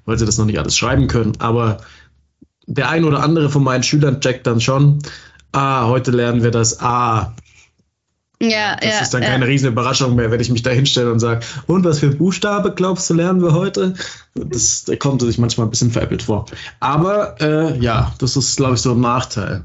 weil 0.05 0.17
sie 0.17 0.25
das 0.25 0.39
noch 0.39 0.45
nicht 0.45 0.57
alles 0.57 0.75
schreiben 0.75 1.07
können. 1.07 1.33
Aber 1.37 1.77
der 2.67 2.89
ein 2.89 3.03
oder 3.03 3.23
andere 3.23 3.49
von 3.49 3.63
meinen 3.63 3.83
Schülern 3.83 4.21
checkt 4.21 4.47
dann 4.47 4.61
schon, 4.61 4.99
ah, 5.51 5.87
heute 5.87 6.11
lernen 6.11 6.43
wir 6.43 6.51
das 6.51 6.79
A. 6.81 7.35
Ja, 8.41 8.75
das 8.77 8.89
ja, 8.89 8.99
ist 9.01 9.13
dann 9.13 9.21
ja. 9.21 9.29
keine 9.29 9.47
riesen 9.47 9.67
Überraschung 9.67 10.15
mehr, 10.15 10.31
wenn 10.31 10.39
ich 10.39 10.49
mich 10.49 10.63
da 10.63 10.71
hinstelle 10.71 11.11
und 11.11 11.19
sage, 11.19 11.45
und 11.67 11.83
was 11.83 11.99
für 11.99 12.09
Buchstabe 12.09 12.73
glaubst 12.73 13.07
du, 13.09 13.13
lernen 13.13 13.41
wir 13.43 13.53
heute? 13.53 13.93
Das, 14.33 14.83
da 14.85 14.95
kommt 14.95 15.21
sich 15.21 15.37
manchmal 15.37 15.67
ein 15.67 15.69
bisschen 15.69 15.91
veräppelt 15.91 16.23
vor. 16.23 16.45
Aber 16.79 17.35
äh, 17.39 17.77
ja, 17.79 18.13
das 18.17 18.35
ist, 18.35 18.57
glaube 18.57 18.75
ich, 18.75 18.81
so 18.81 18.93
ein 18.93 18.99
Nachteil. 18.99 19.63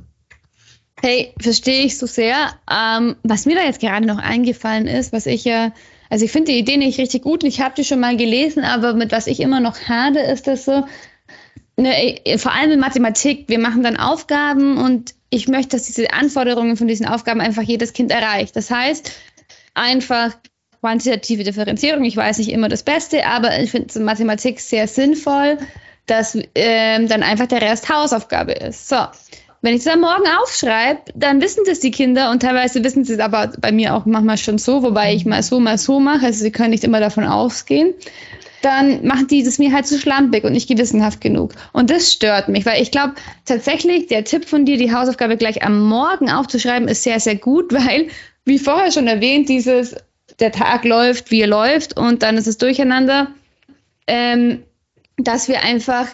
Hey, 1.00 1.32
verstehe 1.40 1.84
ich 1.84 1.96
so 1.96 2.06
sehr. 2.06 2.50
Ähm, 2.70 3.16
was 3.22 3.46
mir 3.46 3.54
da 3.54 3.62
jetzt 3.62 3.80
gerade 3.80 4.06
noch 4.06 4.18
eingefallen 4.18 4.86
ist, 4.86 5.12
was 5.12 5.24
ich 5.24 5.44
ja, 5.44 5.72
also 6.10 6.26
ich 6.26 6.32
finde 6.32 6.52
die 6.52 6.58
Idee 6.58 6.76
nicht 6.76 6.98
richtig 6.98 7.22
gut 7.22 7.44
und 7.44 7.48
ich 7.48 7.62
habe 7.62 7.74
die 7.76 7.84
schon 7.84 8.00
mal 8.00 8.16
gelesen, 8.16 8.62
aber 8.62 8.92
mit 8.92 9.10
was 9.10 9.26
ich 9.26 9.40
immer 9.40 9.60
noch 9.60 9.78
hade, 9.88 10.20
ist 10.20 10.46
das 10.46 10.66
so, 10.66 10.84
ne, 11.76 12.38
vor 12.38 12.52
allem 12.52 12.72
in 12.72 12.80
Mathematik, 12.80 13.44
wir 13.48 13.58
machen 13.58 13.82
dann 13.82 13.96
Aufgaben 13.96 14.78
und 14.78 15.14
ich 15.30 15.48
möchte, 15.48 15.76
dass 15.76 15.84
diese 15.84 16.12
Anforderungen 16.12 16.76
von 16.76 16.86
diesen 16.86 17.06
Aufgaben 17.06 17.40
einfach 17.40 17.62
jedes 17.62 17.92
Kind 17.92 18.10
erreicht. 18.10 18.56
Das 18.56 18.70
heißt, 18.70 19.12
einfach 19.74 20.32
quantitative 20.80 21.44
Differenzierung, 21.44 22.04
ich 22.04 22.16
weiß 22.16 22.38
nicht 22.38 22.50
immer 22.50 22.68
das 22.68 22.82
Beste, 22.82 23.26
aber 23.26 23.58
ich 23.60 23.70
finde 23.70 23.98
Mathematik 24.00 24.60
sehr 24.60 24.86
sinnvoll, 24.86 25.58
dass 26.06 26.38
ähm, 26.54 27.08
dann 27.08 27.22
einfach 27.22 27.46
der 27.46 27.60
Rest 27.60 27.88
Hausaufgabe 27.88 28.52
ist. 28.52 28.88
So, 28.88 28.96
wenn 29.62 29.72
ich 29.72 29.78
es 29.78 29.84
dann 29.84 30.00
morgen 30.00 30.24
aufschreibe, 30.40 31.00
dann 31.14 31.42
wissen 31.42 31.64
das 31.66 31.80
die 31.80 31.90
Kinder 31.90 32.30
und 32.30 32.40
teilweise 32.40 32.84
wissen 32.84 33.04
sie 33.04 33.14
es 33.14 33.18
aber 33.18 33.52
bei 33.58 33.72
mir 33.72 33.94
auch 33.94 34.06
manchmal 34.06 34.38
schon 34.38 34.58
so, 34.58 34.84
wobei 34.84 35.14
ich 35.14 35.26
mal 35.26 35.42
so, 35.42 35.58
mal 35.58 35.76
so 35.76 35.98
mache. 35.98 36.26
Also 36.26 36.44
sie 36.44 36.52
können 36.52 36.70
nicht 36.70 36.84
immer 36.84 37.00
davon 37.00 37.24
ausgehen 37.24 37.94
dann 38.66 39.06
macht 39.06 39.30
die 39.30 39.44
das 39.44 39.58
mir 39.58 39.72
halt 39.72 39.86
zu 39.86 39.96
schlampig 39.96 40.42
und 40.42 40.52
nicht 40.52 40.68
gewissenhaft 40.68 41.20
genug. 41.20 41.52
Und 41.72 41.88
das 41.88 42.12
stört 42.12 42.48
mich, 42.48 42.66
weil 42.66 42.82
ich 42.82 42.90
glaube 42.90 43.14
tatsächlich, 43.44 44.08
der 44.08 44.24
Tipp 44.24 44.44
von 44.44 44.64
dir, 44.64 44.76
die 44.76 44.92
Hausaufgabe 44.92 45.36
gleich 45.36 45.62
am 45.62 45.80
Morgen 45.80 46.30
aufzuschreiben, 46.30 46.88
ist 46.88 47.04
sehr, 47.04 47.20
sehr 47.20 47.36
gut, 47.36 47.72
weil, 47.72 48.08
wie 48.44 48.58
vorher 48.58 48.90
schon 48.90 49.06
erwähnt, 49.06 49.48
dieses, 49.48 49.94
der 50.40 50.50
Tag 50.50 50.84
läuft, 50.84 51.30
wie 51.30 51.42
er 51.42 51.46
läuft 51.46 51.96
und 51.96 52.24
dann 52.24 52.36
ist 52.36 52.48
es 52.48 52.58
durcheinander, 52.58 53.28
ähm, 54.08 54.64
dass 55.16 55.46
wir 55.48 55.62
einfach 55.62 56.08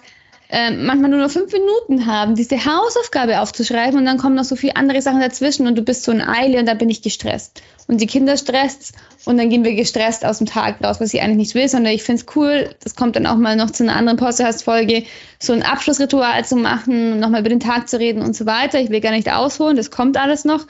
äh, 0.53 0.71
manchmal 0.71 1.09
nur 1.09 1.21
noch 1.21 1.31
fünf 1.31 1.51
Minuten 1.51 2.05
haben, 2.05 2.35
diese 2.35 2.63
Hausaufgabe 2.63 3.41
aufzuschreiben 3.41 3.99
und 3.99 4.05
dann 4.05 4.19
kommen 4.19 4.35
noch 4.35 4.45
so 4.45 4.55
viele 4.55 4.77
andere 4.77 5.01
Sachen 5.01 5.21
dazwischen 5.21 5.67
und 5.67 5.77
du 5.77 5.83
bist 5.83 6.05
so 6.05 6.13
in 6.13 6.21
Eile 6.21 6.59
und 6.59 6.67
dann 6.67 6.77
bin 6.77 6.91
ich 6.91 7.01
gestresst. 7.01 7.63
Und 7.89 8.03
die 8.03 8.07
Kinder 8.07 8.37
stresst 8.37 8.93
und 9.25 9.39
dann 9.39 9.49
gehen 9.49 9.65
wir 9.65 9.75
gestresst 9.75 10.27
aus 10.27 10.39
dem 10.39 10.47
Tag 10.47 10.85
raus, 10.85 11.01
was 11.01 11.15
ich 11.15 11.23
eigentlich 11.23 11.39
nicht 11.39 11.55
will, 11.55 11.69
sondern 11.69 11.95
ich 11.95 12.03
finde 12.03 12.21
es 12.21 12.37
cool, 12.37 12.75
das 12.85 12.95
kommt 12.95 13.17
dann 13.17 13.27
auch 13.27 13.37
mal 13.37 13.57
noch 13.57 13.71
zu 13.71 13.83
einer 13.83 13.97
anderen 13.97 14.19
Podcast-Folge, 14.19 15.05
so 15.39 15.55
ein 15.55 15.63
Abschlussritual 15.63 16.45
zu 16.45 16.57
machen, 16.57 17.19
nochmal 17.19 17.41
über 17.41 17.49
den 17.49 17.61
Tag 17.61 17.89
zu 17.89 17.99
reden 17.99 18.21
und 18.21 18.37
so 18.37 18.45
weiter. 18.45 18.79
Ich 18.79 18.91
will 18.91 19.01
gar 19.01 19.13
nicht 19.13 19.33
ausholen, 19.33 19.79
das 19.79 19.91
kommt 19.91 20.19
alles 20.19 20.45
noch. 20.45 20.67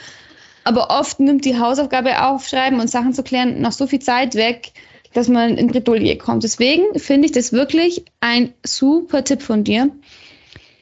Aber 0.62 0.91
oft 0.91 1.19
nimmt 1.19 1.45
die 1.45 1.59
Hausaufgabe 1.59 2.23
aufschreiben 2.25 2.79
und 2.79 2.89
Sachen 2.89 3.15
zu 3.15 3.25
klären 3.25 3.61
noch 3.61 3.73
so 3.73 3.89
viel 3.89 3.99
Zeit 3.99 4.37
weg, 4.37 4.73
dass 5.14 5.28
man 5.28 5.57
in 5.57 5.69
Bredouille 5.69 6.16
kommt. 6.16 6.45
Deswegen 6.45 6.99
finde 6.99 7.26
ich 7.26 7.33
das 7.33 7.52
wirklich 7.52 8.04
ein 8.21 8.52
super 8.64 9.25
Tipp 9.25 9.42
von 9.42 9.64
dir. 9.64 9.90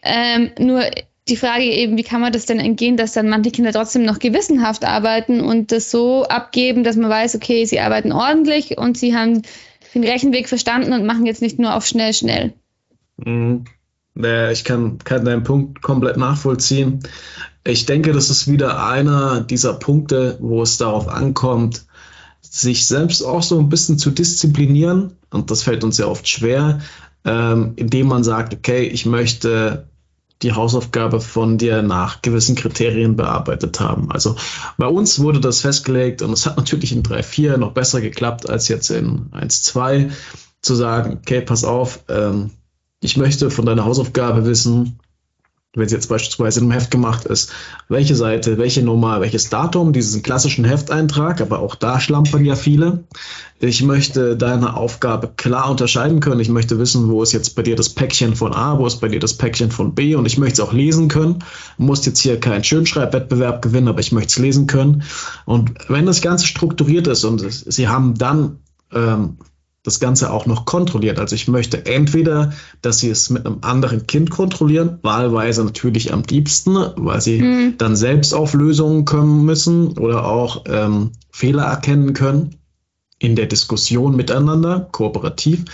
Ähm, 0.03 0.51
nur 0.59 0.83
die 1.29 1.37
Frage 1.37 1.65
eben, 1.65 1.97
wie 1.97 2.03
kann 2.03 2.21
man 2.21 2.33
das 2.33 2.47
denn 2.47 2.59
entgehen, 2.59 2.97
dass 2.97 3.13
dann 3.13 3.29
manche 3.29 3.51
Kinder 3.51 3.73
trotzdem 3.73 4.05
noch 4.05 4.19
gewissenhaft 4.19 4.85
arbeiten 4.85 5.41
und 5.41 5.73
das 5.73 5.91
so 5.91 6.25
abgeben, 6.25 6.83
dass 6.83 6.97
man 6.97 7.11
weiß, 7.11 7.37
okay, 7.37 7.65
sie 7.65 7.81
arbeiten 7.81 8.13
ordentlich 8.13 8.79
und 8.79 8.99
sie 8.99 9.15
haben 9.15 9.43
den 9.95 10.05
Rechenweg 10.05 10.49
verstanden 10.49 10.93
und 10.93 11.07
machen 11.07 11.27
jetzt 11.27 11.43
nicht 11.43 11.59
nur 11.59 11.75
auf 11.75 11.87
schnell, 11.87 12.13
schnell. 12.15 12.53
Mhm. 13.17 13.65
Ich 14.53 14.65
kann, 14.65 14.99
kann 14.99 15.25
deinen 15.25 15.45
Punkt 15.45 15.83
komplett 15.83 16.17
nachvollziehen. 16.17 17.01
Ich 17.65 17.87
denke, 17.87 18.13
das 18.13 18.29
ist 18.29 18.49
wieder 18.49 18.85
einer 18.87 19.41
dieser 19.41 19.75
Punkte, 19.75 20.37
wo 20.41 20.63
es 20.63 20.79
darauf 20.79 21.09
ankommt, 21.09 21.85
sich 22.41 22.87
selbst 22.87 23.23
auch 23.23 23.43
so 23.43 23.59
ein 23.59 23.69
bisschen 23.69 23.99
zu 23.99 24.11
disziplinieren. 24.11 25.17
Und 25.31 25.51
das 25.51 25.63
fällt 25.63 25.85
uns 25.85 25.97
sehr 25.97 26.11
oft 26.11 26.29
schwer, 26.29 26.81
ähm, 27.25 27.73
indem 27.77 28.09
man 28.09 28.25
sagt, 28.25 28.55
okay, 28.55 28.85
ich 28.85 29.07
möchte 29.07 29.87
die 30.43 30.53
Hausaufgabe 30.53 31.21
von 31.21 31.59
dir 31.59 31.83
nach 31.83 32.23
gewissen 32.23 32.57
Kriterien 32.57 33.17
bearbeitet 33.17 33.79
haben. 33.79 34.11
Also 34.11 34.37
bei 34.79 34.87
uns 34.87 35.21
wurde 35.21 35.41
das 35.41 35.61
festgelegt 35.61 36.23
und 36.23 36.33
es 36.33 36.47
hat 36.47 36.57
natürlich 36.57 36.93
in 36.93 37.03
3.4 37.03 37.59
noch 37.59 37.73
besser 37.73 38.01
geklappt 38.01 38.49
als 38.49 38.69
jetzt 38.69 38.91
in 38.91 39.31
1.2 39.33 40.11
zu 40.63 40.75
sagen, 40.75 41.19
okay, 41.21 41.43
pass 41.43 41.65
auf, 41.65 42.05
ähm, 42.09 42.51
ich 43.03 43.17
möchte 43.17 43.51
von 43.51 43.67
deiner 43.67 43.85
Hausaufgabe 43.85 44.45
wissen, 44.47 44.99
wenn 45.75 45.87
es 45.87 45.93
jetzt 45.93 46.09
beispielsweise 46.09 46.61
im 46.61 46.73
Heft 46.73 46.91
gemacht 46.91 47.27
ist, 47.27 47.53
welche 47.89 48.17
Seite, 48.17 48.59
welche 48.59 48.83
Nummer, 48.83 49.21
welches 49.21 49.51
Datum, 49.51 49.93
diesen 49.93 50.21
klassischen 50.23 50.65
Hefteintrag, 50.65 51.41
aber 51.41 51.61
auch 51.61 51.77
da 51.77 52.01
schlampern 52.01 52.45
ja 52.45 52.57
viele. 52.57 53.05
Ich 53.61 53.81
möchte 53.85 54.37
deine 54.37 54.77
Aufgabe 54.77 55.31
klar 55.37 55.71
unterscheiden 55.71 56.19
können. 56.19 56.41
Ich 56.41 56.49
möchte 56.49 56.81
wissen, 56.81 57.09
wo 57.09 57.23
ist 57.23 57.33
jetzt 57.33 57.55
bei 57.55 57.63
dir 57.63 57.77
das 57.77 57.91
Päckchen 57.91 58.35
von 58.35 58.53
A, 58.53 58.79
wo 58.81 58.87
ist 58.87 59.01
bei 59.01 59.09
dir 59.09 59.21
das 59.21 59.35
Päckchen 59.35 59.71
von 59.71 59.95
B 59.95 60.17
und 60.17 60.27
ich 60.27 60.39
möchte 60.39 60.61
es 60.61 60.69
auch 60.69 60.73
lesen 60.73 61.07
können. 61.07 61.39
Du 61.77 61.85
musst 61.85 62.05
jetzt 62.05 62.21
hier 62.21 62.41
keinen 62.41 62.65
Schönschreibwettbewerb 62.65 63.63
gewinnen, 63.63 63.87
aber 63.87 64.01
ich 64.01 64.11
möchte 64.11 64.31
es 64.31 64.39
lesen 64.39 64.67
können. 64.67 65.05
Und 65.45 65.73
wenn 65.89 66.07
das 66.07 66.21
Ganze 66.21 66.47
strukturiert 66.47 67.07
ist 67.07 67.23
und 67.23 67.41
Sie 67.49 67.87
haben 67.87 68.15
dann 68.15 68.59
ähm, 68.93 69.37
das 69.83 69.99
Ganze 69.99 70.31
auch 70.31 70.47
noch 70.47 70.67
kontrolliert. 70.67 71.19
Also 71.19 71.35
ich 71.35 71.49
möchte 71.49 71.87
entweder, 71.87 72.53
dass 72.83 72.99
sie 72.99 73.09
es 73.09 73.31
mit 73.31 73.47
einem 73.47 73.59
anderen 73.63 74.07
Kind 74.07 74.31
kontrollieren, 74.31 74.99
wahlweise 75.03 75.65
natürlich 75.65 76.13
am 76.13 76.23
liebsten, 76.29 76.77
weil 76.97 77.21
sie 77.21 77.41
mhm. 77.41 77.79
dann 77.79 77.97
selbst 77.97 78.35
auf 78.35 78.53
Lösungen 78.53 79.07
kommen 79.07 79.45
müssen 79.45 79.97
oder 79.99 80.27
auch 80.27 80.65
ähm, 80.67 81.13
Fehler 81.31 81.65
erkennen 81.65 82.13
können 82.13 82.57
in 83.19 83.37
der 83.37 83.47
Diskussion 83.47 84.17
miteinander, 84.17 84.89
kooperativ. 84.93 85.65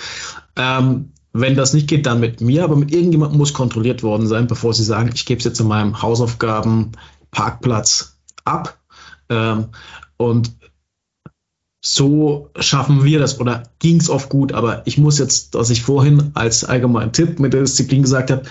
Ähm, 0.56 1.12
wenn 1.32 1.54
das 1.54 1.74
nicht 1.74 1.88
geht, 1.88 2.06
dann 2.06 2.20
mit 2.20 2.40
mir, 2.40 2.64
aber 2.64 2.76
mit 2.76 2.92
irgendjemandem 2.92 3.38
muss 3.38 3.52
kontrolliert 3.52 4.02
worden 4.02 4.26
sein, 4.26 4.46
bevor 4.46 4.72
sie 4.72 4.84
sagen, 4.84 5.10
ich 5.14 5.26
gebe 5.26 5.38
es 5.38 5.44
jetzt 5.44 5.60
in 5.60 5.68
meinem 5.68 6.00
Hausaufgaben 6.00 6.92
Parkplatz 7.30 8.16
ab. 8.44 8.78
Ähm, 9.28 9.66
und 10.16 10.52
so 11.80 12.50
schaffen 12.58 13.04
wir 13.04 13.18
das 13.18 13.38
oder 13.38 13.64
ging 13.78 13.98
es 13.98 14.10
oft 14.10 14.28
gut, 14.28 14.52
aber 14.52 14.82
ich 14.86 14.98
muss 14.98 15.18
jetzt, 15.18 15.54
was 15.54 15.70
ich 15.70 15.82
vorhin 15.82 16.30
als 16.34 16.64
allgemeinen 16.64 17.12
Tipp 17.12 17.38
mit 17.38 17.52
der 17.52 17.60
Disziplin 17.62 18.02
gesagt 18.02 18.30
habe, 18.30 18.42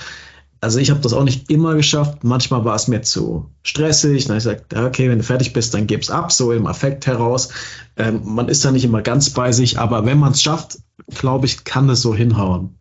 also 0.61 0.79
ich 0.79 0.89
habe 0.89 1.01
das 1.01 1.13
auch 1.13 1.23
nicht 1.23 1.51
immer 1.51 1.75
geschafft. 1.75 2.23
Manchmal 2.23 2.65
war 2.65 2.75
es 2.75 2.87
mir 2.87 3.03
zu 3.03 3.51
stressig. 3.61 4.25
Dann 4.25 4.37
ich 4.37 4.45
gesagt, 4.45 4.73
okay, 4.73 5.09
wenn 5.09 5.19
du 5.19 5.23
fertig 5.23 5.53
bist, 5.53 5.75
dann 5.75 5.85
gib's 5.85 6.09
ab, 6.09 6.31
so 6.31 6.51
im 6.51 6.65
Affekt 6.65 7.05
heraus. 7.05 7.49
Ähm, 7.97 8.21
man 8.23 8.49
ist 8.49 8.65
da 8.65 8.71
nicht 8.71 8.83
immer 8.83 9.03
ganz 9.03 9.29
bei 9.29 9.51
sich, 9.51 9.77
aber 9.77 10.07
wenn 10.07 10.17
man 10.17 10.31
es 10.31 10.41
schafft, 10.41 10.79
glaube 11.09 11.45
ich, 11.45 11.65
kann 11.65 11.87
es 11.89 12.01
so 12.01 12.15
hinhauen. 12.15 12.79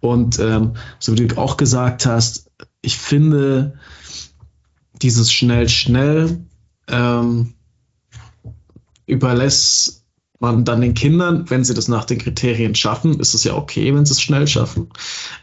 Und 0.00 0.38
ähm, 0.38 0.76
so 0.98 1.12
wie 1.12 1.26
du 1.26 1.36
auch 1.36 1.58
gesagt 1.58 2.06
hast, 2.06 2.50
ich 2.80 2.96
finde 2.96 3.74
dieses 5.02 5.30
schnell, 5.30 5.68
schnell 5.68 6.46
ähm, 6.88 7.52
überlässt 9.06 10.06
man 10.38 10.64
dann 10.64 10.80
den 10.80 10.94
Kindern, 10.94 11.48
wenn 11.48 11.64
sie 11.64 11.74
das 11.74 11.88
nach 11.88 12.04
den 12.04 12.18
Kriterien 12.18 12.74
schaffen, 12.74 13.18
ist 13.20 13.34
es 13.34 13.44
ja 13.44 13.54
okay, 13.54 13.94
wenn 13.94 14.04
sie 14.04 14.12
es 14.12 14.20
schnell 14.20 14.46
schaffen. 14.46 14.90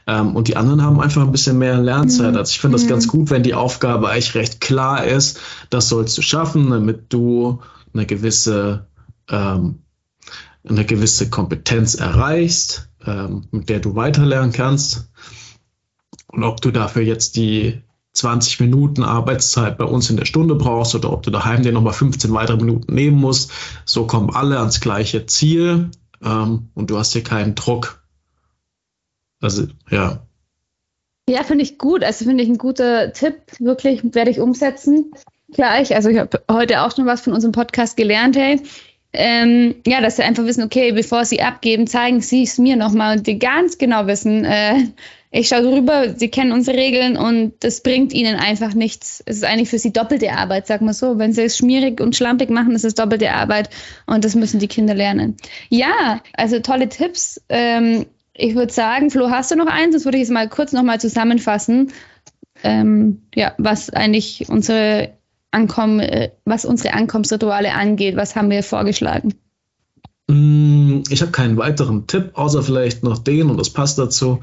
Ähm, 0.06 0.36
und 0.36 0.48
die 0.48 0.56
anderen 0.56 0.84
haben 0.84 1.00
einfach 1.00 1.24
ein 1.24 1.32
bisschen 1.32 1.58
mehr 1.58 1.80
Lernzeit. 1.80 2.34
Mhm. 2.34 2.38
Also 2.38 2.52
ich 2.52 2.60
finde 2.60 2.78
das 2.78 2.88
ganz 2.88 3.08
mhm. 3.08 3.10
gut, 3.10 3.30
wenn 3.32 3.44
die 3.44 3.56
Aufgabe 3.56 4.10
eigentlich 4.10 4.36
recht 4.36 4.62
klar 4.62 5.06
ist, 5.06 5.40
das 5.70 5.90
sollst 5.90 6.18
du 6.18 6.22
schaffen, 6.22 6.70
damit 6.70 7.12
du 7.12 7.62
eine 7.94 8.06
gewisse, 8.06 8.88
ähm, 9.30 9.80
eine 10.68 10.86
gewisse 10.86 11.30
Kompetenz 11.30 11.96
erreichst, 11.96 12.90
ähm, 13.06 13.48
mit 13.52 13.70
der 13.70 13.80
du 13.80 13.96
weiterlernen 13.96 14.52
kannst. 14.52 15.10
Und 16.28 16.44
ob 16.44 16.62
du 16.62 16.72
dafür 16.72 17.02
jetzt 17.02 17.36
die 17.36 17.82
20 18.14 18.60
Minuten 18.60 19.04
Arbeitszeit 19.04 19.78
bei 19.78 19.86
uns 19.86 20.10
in 20.10 20.18
der 20.18 20.26
Stunde 20.26 20.56
brauchst 20.56 20.94
oder 20.94 21.12
ob 21.12 21.24
du 21.24 21.32
daheim 21.32 21.64
dir 21.64 21.72
nochmal 21.72 21.94
15 21.94 22.32
weitere 22.34 22.58
Minuten 22.58 22.94
nehmen 22.94 23.20
musst. 23.20 23.52
So 23.86 24.06
kommen 24.06 24.30
alle 24.30 24.60
ans 24.60 24.82
gleiche 24.82 25.26
Ziel 25.26 25.90
ähm, 26.24 26.70
und 26.76 26.90
du 26.90 26.98
hast 26.98 27.14
hier 27.14 27.24
keinen 27.24 27.56
Druck. 27.56 28.04
Also, 29.42 29.68
ja. 29.90 30.26
Ja, 31.28 31.44
finde 31.44 31.64
ich 31.64 31.78
gut. 31.78 32.04
Also 32.04 32.26
finde 32.26 32.44
ich 32.44 32.50
ein 32.50 32.58
guter 32.58 33.14
Tipp. 33.14 33.36
Wirklich 33.60 34.02
werde 34.14 34.30
ich 34.30 34.40
umsetzen. 34.40 35.12
Gleich. 35.52 35.96
Also 35.96 36.10
ich 36.10 36.18
habe 36.18 36.44
heute 36.52 36.82
auch 36.82 36.96
schon 36.96 37.06
was 37.06 37.22
von 37.22 37.34
unserem 37.34 37.52
Podcast 37.52 37.98
gelernt, 37.98 38.36
hey. 38.36 38.62
Ähm, 39.16 39.76
ja, 39.86 40.02
dass 40.02 40.16
sie 40.16 40.24
einfach 40.24 40.44
wissen, 40.46 40.64
okay, 40.64 40.92
bevor 40.92 41.24
sie 41.24 41.42
abgeben, 41.42 41.86
zeigen 41.86 42.22
sie 42.22 42.44
es 42.44 42.58
mir 42.58 42.76
nochmal 42.76 43.18
und 43.18 43.28
die 43.28 43.38
ganz 43.38 43.78
genau 43.78 44.08
wissen, 44.08 44.44
äh, 44.44 44.88
ich 45.36 45.48
schaue 45.48 45.64
drüber, 45.64 46.14
sie 46.16 46.30
kennen 46.30 46.52
unsere 46.52 46.78
Regeln 46.78 47.18
und 47.18 47.54
das 47.62 47.82
bringt 47.82 48.14
ihnen 48.14 48.36
einfach 48.36 48.76
nichts. 48.76 49.24
Es 49.26 49.38
ist 49.38 49.44
eigentlich 49.44 49.70
für 49.70 49.80
sie 49.80 49.92
doppelte 49.92 50.32
Arbeit, 50.32 50.68
sag 50.68 50.82
mal 50.82 50.94
so. 50.94 51.18
Wenn 51.18 51.34
sie 51.34 51.42
es 51.42 51.58
schmierig 51.58 52.00
und 52.00 52.16
schlampig 52.16 52.52
machen, 52.52 52.76
ist 52.76 52.86
es 52.86 52.94
doppelte 52.94 53.32
Arbeit 53.32 53.72
und 54.06 54.24
das 54.24 54.36
müssen 54.36 54.60
die 54.60 54.68
Kinder 54.68 54.94
lernen. 54.94 55.36
Ja, 55.70 56.22
also 56.34 56.60
tolle 56.60 56.88
Tipps. 56.88 57.42
Ähm, 57.50 58.06
ich 58.36 58.54
würde 58.54 58.72
sagen, 58.72 59.10
Flo, 59.10 59.32
hast 59.32 59.50
du 59.50 59.56
noch 59.56 59.66
eins? 59.66 59.96
Das 59.96 60.06
würde 60.06 60.18
ich 60.18 60.22
jetzt 60.22 60.32
mal 60.32 60.48
kurz 60.48 60.72
nochmal 60.72 61.00
zusammenfassen. 61.00 61.92
Ähm, 62.64 63.24
ja, 63.34 63.56
was 63.58 63.90
eigentlich 63.90 64.46
unsere 64.50 65.14
Ankommen, 65.50 66.00
äh, 66.00 66.30
was 66.46 66.64
unsere 66.64 66.94
Ankommensrituale 66.94 67.74
angeht. 67.74 68.16
Was 68.16 68.36
haben 68.36 68.52
wir 68.52 68.62
vorgeschlagen? 68.62 69.34
Mm, 70.28 71.02
ich 71.10 71.22
habe 71.22 71.32
keinen 71.32 71.58
weiteren 71.58 72.08
Tipp, 72.08 72.32
außer 72.34 72.64
vielleicht 72.64 73.04
noch 73.04 73.18
den, 73.18 73.50
und 73.50 73.58
das 73.58 73.70
passt 73.70 74.00
dazu. 74.00 74.40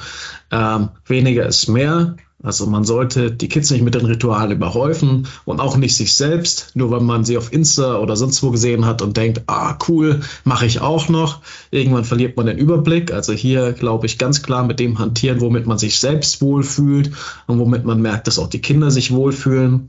Ähm, 0.50 0.90
weniger 1.06 1.46
ist 1.46 1.68
mehr. 1.68 2.16
Also 2.42 2.66
man 2.66 2.84
sollte 2.84 3.30
die 3.30 3.48
Kids 3.48 3.70
nicht 3.70 3.82
mit 3.82 3.94
den 3.94 4.06
Ritualen 4.06 4.52
überhäufen 4.52 5.28
und 5.44 5.60
auch 5.60 5.76
nicht 5.76 5.94
sich 5.94 6.14
selbst, 6.14 6.70
nur 6.74 6.90
weil 6.90 7.00
man 7.00 7.22
sie 7.22 7.36
auf 7.36 7.52
Insta 7.52 7.98
oder 7.98 8.16
sonst 8.16 8.42
wo 8.42 8.50
gesehen 8.50 8.86
hat 8.86 9.02
und 9.02 9.18
denkt, 9.18 9.42
ah 9.46 9.76
cool, 9.88 10.20
mache 10.44 10.64
ich 10.64 10.80
auch 10.80 11.10
noch. 11.10 11.42
Irgendwann 11.70 12.04
verliert 12.04 12.38
man 12.38 12.46
den 12.46 12.56
Überblick. 12.56 13.12
Also 13.12 13.34
hier 13.34 13.72
glaube 13.74 14.06
ich 14.06 14.16
ganz 14.16 14.42
klar 14.42 14.64
mit 14.64 14.80
dem 14.80 14.98
hantieren, 14.98 15.42
womit 15.42 15.66
man 15.66 15.76
sich 15.76 15.98
selbst 15.98 16.40
wohlfühlt 16.40 17.10
und 17.46 17.58
womit 17.58 17.84
man 17.84 18.00
merkt, 18.00 18.26
dass 18.26 18.38
auch 18.38 18.48
die 18.48 18.62
Kinder 18.62 18.90
sich 18.90 19.10
wohlfühlen. 19.10 19.88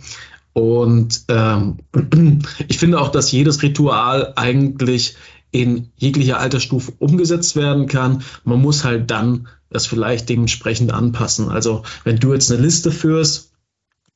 Und 0.52 1.24
ähm, 1.30 1.78
ich 2.68 2.80
finde 2.80 3.00
auch, 3.00 3.10
dass 3.10 3.32
jedes 3.32 3.64
Ritual 3.64 4.34
eigentlich 4.36 5.16
in 5.52 5.92
jeglicher 5.96 6.40
Altersstufe 6.40 6.94
umgesetzt 6.98 7.56
werden 7.56 7.88
kann. 7.88 8.24
Man 8.44 8.62
muss 8.62 8.84
halt 8.84 9.12
dann 9.12 9.48
das 9.70 9.86
vielleicht 9.86 10.30
dementsprechend 10.30 10.92
anpassen. 10.94 11.50
Also 11.50 11.84
wenn 12.04 12.18
du 12.18 12.34
jetzt 12.34 12.52
eine 12.52 12.62
Liste 12.62 12.92
führst 12.92 13.54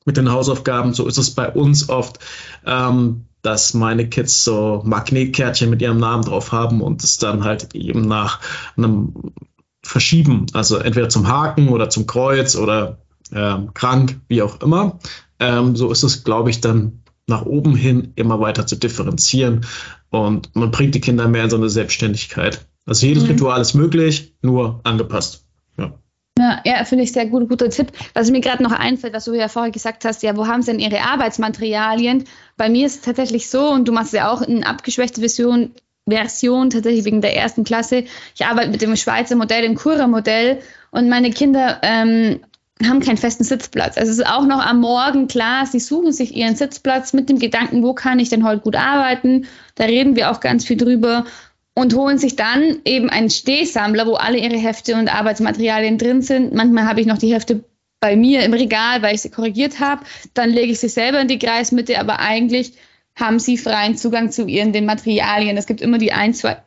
mit 0.04 0.16
den 0.16 0.30
Hausaufgaben, 0.30 0.94
so 0.94 1.06
ist 1.06 1.18
es 1.18 1.30
bei 1.32 1.50
uns 1.50 1.88
oft, 1.88 2.18
ähm, 2.64 3.26
dass 3.42 3.74
meine 3.74 4.08
Kids 4.08 4.44
so 4.44 4.82
Magnetkärtchen 4.84 5.70
mit 5.70 5.80
ihrem 5.82 5.98
Namen 5.98 6.24
drauf 6.24 6.52
haben 6.52 6.80
und 6.80 7.04
es 7.04 7.18
dann 7.18 7.44
halt 7.44 7.74
eben 7.74 8.02
nach 8.02 8.40
einem 8.76 9.14
Verschieben, 9.82 10.46
also 10.52 10.78
entweder 10.78 11.08
zum 11.08 11.28
Haken 11.28 11.68
oder 11.68 11.88
zum 11.88 12.08
Kreuz 12.08 12.56
oder 12.56 12.98
ähm, 13.32 13.72
krank, 13.72 14.20
wie 14.26 14.42
auch 14.42 14.60
immer. 14.60 14.98
Ähm, 15.38 15.76
so 15.76 15.92
ist 15.92 16.02
es, 16.02 16.24
glaube 16.24 16.50
ich, 16.50 16.60
dann 16.60 17.02
nach 17.26 17.44
oben 17.44 17.74
hin 17.74 18.12
immer 18.14 18.40
weiter 18.40 18.66
zu 18.66 18.76
differenzieren 18.76 19.66
und 20.10 20.54
man 20.54 20.70
bringt 20.70 20.94
die 20.94 21.00
Kinder 21.00 21.28
mehr 21.28 21.44
in 21.44 21.50
so 21.50 21.56
eine 21.56 21.68
Selbstständigkeit. 21.68 22.66
Also 22.86 23.06
jedes 23.06 23.24
mhm. 23.24 23.30
Ritual 23.30 23.60
ist 23.60 23.74
möglich, 23.74 24.34
nur 24.42 24.80
angepasst. 24.84 25.44
Ja. 25.76 25.92
Ja, 26.38 26.60
ja 26.64 26.84
finde 26.84 27.04
ich 27.04 27.12
sehr 27.12 27.26
gut, 27.26 27.48
guter 27.48 27.68
Tipp. 27.68 27.90
Was 28.14 28.30
mir 28.30 28.40
gerade 28.40 28.62
noch 28.62 28.72
einfällt, 28.72 29.14
was 29.14 29.24
du 29.24 29.34
ja 29.34 29.48
vorher 29.48 29.72
gesagt 29.72 30.04
hast, 30.04 30.22
ja, 30.22 30.36
wo 30.36 30.46
haben 30.46 30.62
sie 30.62 30.70
denn 30.70 30.80
ihre 30.80 31.00
Arbeitsmaterialien? 31.00 32.24
Bei 32.56 32.68
mir 32.68 32.86
ist 32.86 32.96
es 32.96 33.00
tatsächlich 33.02 33.50
so, 33.50 33.70
und 33.70 33.88
du 33.88 33.92
machst 33.92 34.12
ja 34.12 34.30
auch 34.30 34.42
eine 34.42 34.66
abgeschwächte 34.66 35.20
Version, 35.20 35.72
Version 36.08 36.70
tatsächlich 36.70 37.04
wegen 37.04 37.20
der 37.20 37.36
ersten 37.36 37.64
Klasse. 37.64 38.04
Ich 38.36 38.46
arbeite 38.46 38.70
mit 38.70 38.80
dem 38.80 38.94
Schweizer 38.94 39.34
Modell, 39.34 39.62
dem 39.62 39.74
Cura-Modell, 39.74 40.60
und 40.92 41.08
meine 41.08 41.30
Kinder 41.30 41.80
ähm, 41.82 42.40
haben 42.84 43.00
keinen 43.00 43.16
festen 43.16 43.44
Sitzplatz. 43.44 43.96
Also 43.96 44.12
es 44.12 44.18
ist 44.18 44.26
auch 44.26 44.44
noch 44.44 44.64
am 44.64 44.80
Morgen 44.80 45.28
klar, 45.28 45.66
sie 45.66 45.80
suchen 45.80 46.12
sich 46.12 46.36
ihren 46.36 46.56
Sitzplatz 46.56 47.12
mit 47.12 47.28
dem 47.28 47.38
Gedanken, 47.38 47.82
wo 47.82 47.94
kann 47.94 48.18
ich 48.18 48.28
denn 48.28 48.44
heute 48.44 48.60
gut 48.60 48.76
arbeiten? 48.76 49.46
Da 49.76 49.84
reden 49.84 50.14
wir 50.14 50.30
auch 50.30 50.40
ganz 50.40 50.64
viel 50.64 50.76
drüber 50.76 51.24
und 51.74 51.94
holen 51.94 52.18
sich 52.18 52.36
dann 52.36 52.80
eben 52.84 53.08
einen 53.10 53.30
Stehsammler, 53.30 54.06
wo 54.06 54.14
alle 54.14 54.38
ihre 54.38 54.56
Hefte 54.56 54.94
und 54.94 55.14
Arbeitsmaterialien 55.14 55.98
drin 55.98 56.22
sind. 56.22 56.54
Manchmal 56.54 56.86
habe 56.86 57.00
ich 57.00 57.06
noch 57.06 57.18
die 57.18 57.32
Hefte 57.32 57.64
bei 58.00 58.14
mir 58.14 58.44
im 58.44 58.52
Regal, 58.52 59.02
weil 59.02 59.14
ich 59.14 59.22
sie 59.22 59.30
korrigiert 59.30 59.80
habe. 59.80 60.04
Dann 60.34 60.50
lege 60.50 60.72
ich 60.72 60.80
sie 60.80 60.88
selber 60.88 61.20
in 61.20 61.28
die 61.28 61.38
Kreismitte, 61.38 61.98
aber 61.98 62.20
eigentlich 62.20 62.74
haben 63.14 63.38
sie 63.38 63.56
freien 63.56 63.96
Zugang 63.96 64.30
zu 64.30 64.46
ihren 64.46 64.72
den 64.72 64.84
Materialien. 64.84 65.56
Es 65.56 65.66
gibt 65.66 65.80
immer 65.80 65.98
die 65.98 66.12
ein, 66.12 66.34
zwei, 66.34 66.58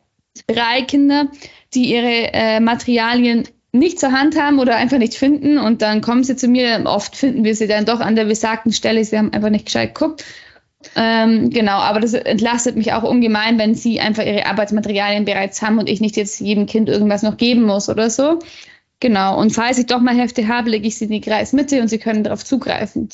drei 0.48 0.82
Kinder, 0.82 1.28
die 1.74 1.92
ihre 1.92 2.32
äh, 2.32 2.60
Materialien 2.60 3.48
nicht 3.72 4.00
zur 4.00 4.12
Hand 4.12 4.40
haben 4.40 4.58
oder 4.58 4.76
einfach 4.76 4.98
nicht 4.98 5.14
finden 5.14 5.58
und 5.58 5.82
dann 5.82 6.00
kommen 6.00 6.24
sie 6.24 6.36
zu 6.36 6.48
mir. 6.48 6.82
Oft 6.86 7.16
finden 7.16 7.44
wir 7.44 7.54
sie 7.54 7.68
dann 7.68 7.84
doch 7.84 8.00
an 8.00 8.16
der 8.16 8.24
besagten 8.24 8.72
Stelle. 8.72 9.04
Sie 9.04 9.16
haben 9.16 9.32
einfach 9.32 9.50
nicht 9.50 9.66
gescheit 9.66 9.94
geguckt. 9.94 10.24
Ähm, 10.96 11.50
genau, 11.50 11.78
aber 11.78 12.00
das 12.00 12.14
entlastet 12.14 12.76
mich 12.76 12.92
auch 12.92 13.02
ungemein, 13.02 13.58
wenn 13.58 13.74
sie 13.74 14.00
einfach 14.00 14.24
ihre 14.24 14.46
Arbeitsmaterialien 14.46 15.24
bereits 15.24 15.60
haben 15.60 15.78
und 15.78 15.88
ich 15.88 16.00
nicht 16.00 16.16
jetzt 16.16 16.40
jedem 16.40 16.66
Kind 16.66 16.88
irgendwas 16.88 17.22
noch 17.22 17.36
geben 17.36 17.62
muss 17.62 17.88
oder 17.88 18.08
so. 18.08 18.38
Genau, 18.98 19.38
und 19.38 19.50
falls 19.50 19.78
ich 19.78 19.86
doch 19.86 20.00
mal 20.00 20.16
Hefte 20.16 20.48
habe, 20.48 20.70
lege 20.70 20.86
ich 20.86 20.96
sie 20.96 21.04
in 21.04 21.10
die 21.10 21.20
Kreismitte 21.20 21.80
und 21.80 21.88
sie 21.88 21.98
können 21.98 22.24
darauf 22.24 22.44
zugreifen. 22.44 23.08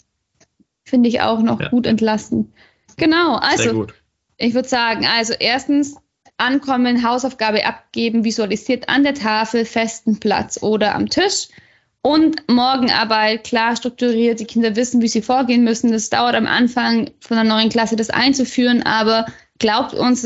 Finde 0.85 1.09
ich 1.09 1.21
auch 1.21 1.43
noch 1.43 1.61
ja. 1.61 1.69
gut 1.69 1.87
entlasten. 1.87 2.53
Genau, 2.97 3.37
also 3.37 3.87
ich 4.37 4.55
würde 4.55 4.69
sagen, 4.69 5.07
also 5.07 5.35
erstens 5.39 5.97
Ankommen, 6.39 7.07
Hausaufgabe 7.07 7.65
abgeben, 7.65 8.25
visualisiert 8.25 8.89
an 8.89 9.05
der 9.05 9.15
Tafel, 9.15 9.65
festen 9.65 10.21
Platz 10.21 10.63
oder 10.63 10.95
am 10.95 11.09
Tisch. 11.09 11.49
Und 12.03 12.49
Morgenarbeit 12.49 13.45
klar 13.45 13.75
strukturiert. 13.75 14.39
Die 14.39 14.45
Kinder 14.45 14.77
wissen, 14.77 15.03
wie 15.03 15.09
sie 15.09 15.23
vorgehen 15.23 15.65
müssen. 15.65 15.91
Das 15.91 16.09
dauert 16.09 16.37
am 16.37 16.47
Anfang 16.47 17.11
von 17.19 17.37
der 17.37 17.45
neuen 17.45 17.69
Klasse, 17.69 17.97
das 17.97 18.11
einzuführen. 18.11 18.85
Aber 18.85 19.27
glaubt 19.59 19.93
uns, 19.93 20.23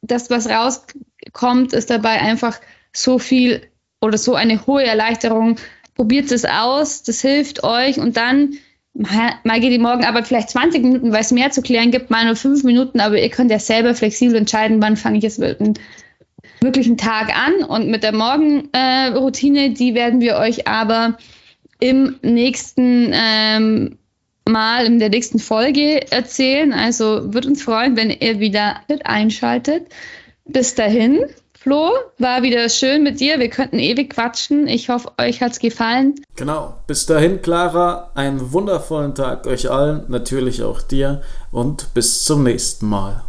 das, 0.00 0.30
was 0.30 0.48
rauskommt, 0.48 1.74
ist 1.74 1.90
dabei 1.90 2.20
einfach 2.20 2.58
so 2.92 3.20
viel 3.20 3.62
oder 4.00 4.18
so 4.18 4.34
eine 4.34 4.66
hohe 4.66 4.82
Erleichterung. 4.82 5.56
Probiert 5.94 6.32
es 6.32 6.44
aus, 6.44 7.04
das 7.04 7.20
hilft 7.20 7.62
euch. 7.62 7.98
Und 7.98 8.16
dann 8.16 8.54
mal 8.94 9.60
geht 9.60 9.72
die 9.72 9.78
Morgenarbeit 9.78 10.26
vielleicht 10.26 10.50
20 10.50 10.82
Minuten, 10.82 11.12
weil 11.12 11.20
es 11.20 11.30
mehr 11.30 11.50
zu 11.50 11.62
klären 11.62 11.90
gibt, 11.90 12.10
mal 12.10 12.24
nur 12.24 12.36
5 12.36 12.62
Minuten, 12.64 13.00
aber 13.00 13.18
ihr 13.18 13.30
könnt 13.30 13.50
ja 13.50 13.58
selber 13.58 13.94
flexibel 13.94 14.36
entscheiden, 14.36 14.82
wann 14.82 14.96
fange 14.96 15.18
ich 15.18 15.24
jetzt 15.24 15.40
wirklich 15.40 16.86
einen 16.86 16.98
Tag 16.98 17.34
an. 17.36 17.64
Und 17.64 17.88
mit 17.88 18.02
der 18.02 18.14
Morgenroutine, 18.14 19.66
äh, 19.66 19.70
die 19.70 19.94
werden 19.94 20.20
wir 20.20 20.36
euch 20.36 20.68
aber 20.68 21.16
im 21.80 22.18
nächsten 22.22 23.12
ähm, 23.12 23.98
Mal, 24.48 24.86
in 24.86 24.98
der 24.98 25.08
nächsten 25.08 25.38
Folge 25.38 26.10
erzählen. 26.10 26.72
Also 26.72 27.32
würde 27.32 27.48
uns 27.48 27.62
freuen, 27.62 27.96
wenn 27.96 28.10
ihr 28.10 28.40
wieder 28.40 28.80
mit 28.88 29.06
einschaltet. 29.06 29.86
Bis 30.44 30.74
dahin. 30.74 31.20
Flo, 31.62 31.92
war 32.18 32.42
wieder 32.42 32.68
schön 32.68 33.04
mit 33.04 33.20
dir. 33.20 33.38
Wir 33.38 33.48
könnten 33.48 33.78
ewig 33.78 34.10
quatschen. 34.10 34.66
Ich 34.66 34.88
hoffe, 34.88 35.12
euch 35.16 35.40
hat 35.40 35.52
es 35.52 35.60
gefallen. 35.60 36.16
Genau. 36.34 36.74
Bis 36.88 37.06
dahin, 37.06 37.40
Clara, 37.40 38.10
einen 38.16 38.52
wundervollen 38.52 39.14
Tag 39.14 39.46
euch 39.46 39.70
allen, 39.70 40.02
natürlich 40.08 40.64
auch 40.64 40.82
dir 40.82 41.22
und 41.52 41.94
bis 41.94 42.24
zum 42.24 42.42
nächsten 42.42 42.88
Mal. 42.88 43.22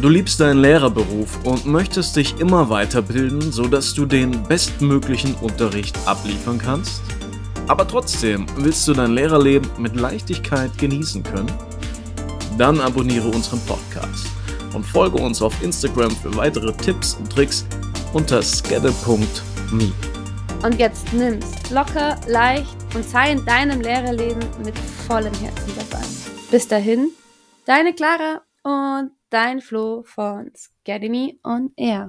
Du 0.00 0.08
liebst 0.08 0.38
deinen 0.38 0.62
Lehrerberuf 0.62 1.44
und 1.44 1.66
möchtest 1.66 2.14
dich 2.14 2.38
immer 2.38 2.70
weiterbilden, 2.70 3.50
sodass 3.50 3.94
du 3.94 4.06
den 4.06 4.44
bestmöglichen 4.44 5.34
Unterricht 5.40 5.98
abliefern 6.06 6.60
kannst? 6.64 7.02
Aber 7.66 7.88
trotzdem 7.88 8.46
willst 8.58 8.86
du 8.86 8.92
dein 8.92 9.10
Lehrerleben 9.10 9.68
mit 9.76 9.96
Leichtigkeit 9.96 10.78
genießen 10.78 11.24
können? 11.24 11.50
Dann 12.56 12.80
abonniere 12.80 13.26
unseren 13.26 13.60
Podcast 13.66 14.37
und 14.74 14.84
folge 14.84 15.22
uns 15.22 15.42
auf 15.42 15.62
Instagram 15.62 16.10
für 16.10 16.34
weitere 16.36 16.72
Tipps 16.72 17.14
und 17.14 17.30
Tricks 17.30 17.66
unter 18.12 18.42
skedde.me. 18.42 19.92
Und 20.62 20.78
jetzt 20.78 21.12
nimm's 21.12 21.70
locker, 21.70 22.16
leicht 22.26 22.76
und 22.94 23.04
sei 23.04 23.32
in 23.32 23.44
deinem 23.44 23.80
Lehrerleben 23.80 24.44
mit 24.64 24.76
vollem 24.78 25.34
Herzen 25.34 25.72
dabei. 25.76 26.04
Bis 26.50 26.66
dahin, 26.66 27.10
deine 27.66 27.92
Clara 27.94 28.42
und 28.62 29.12
dein 29.30 29.60
Flo 29.60 30.02
von 30.04 30.50
Scademy 30.56 31.38
on 31.44 31.70
Air. 31.76 32.06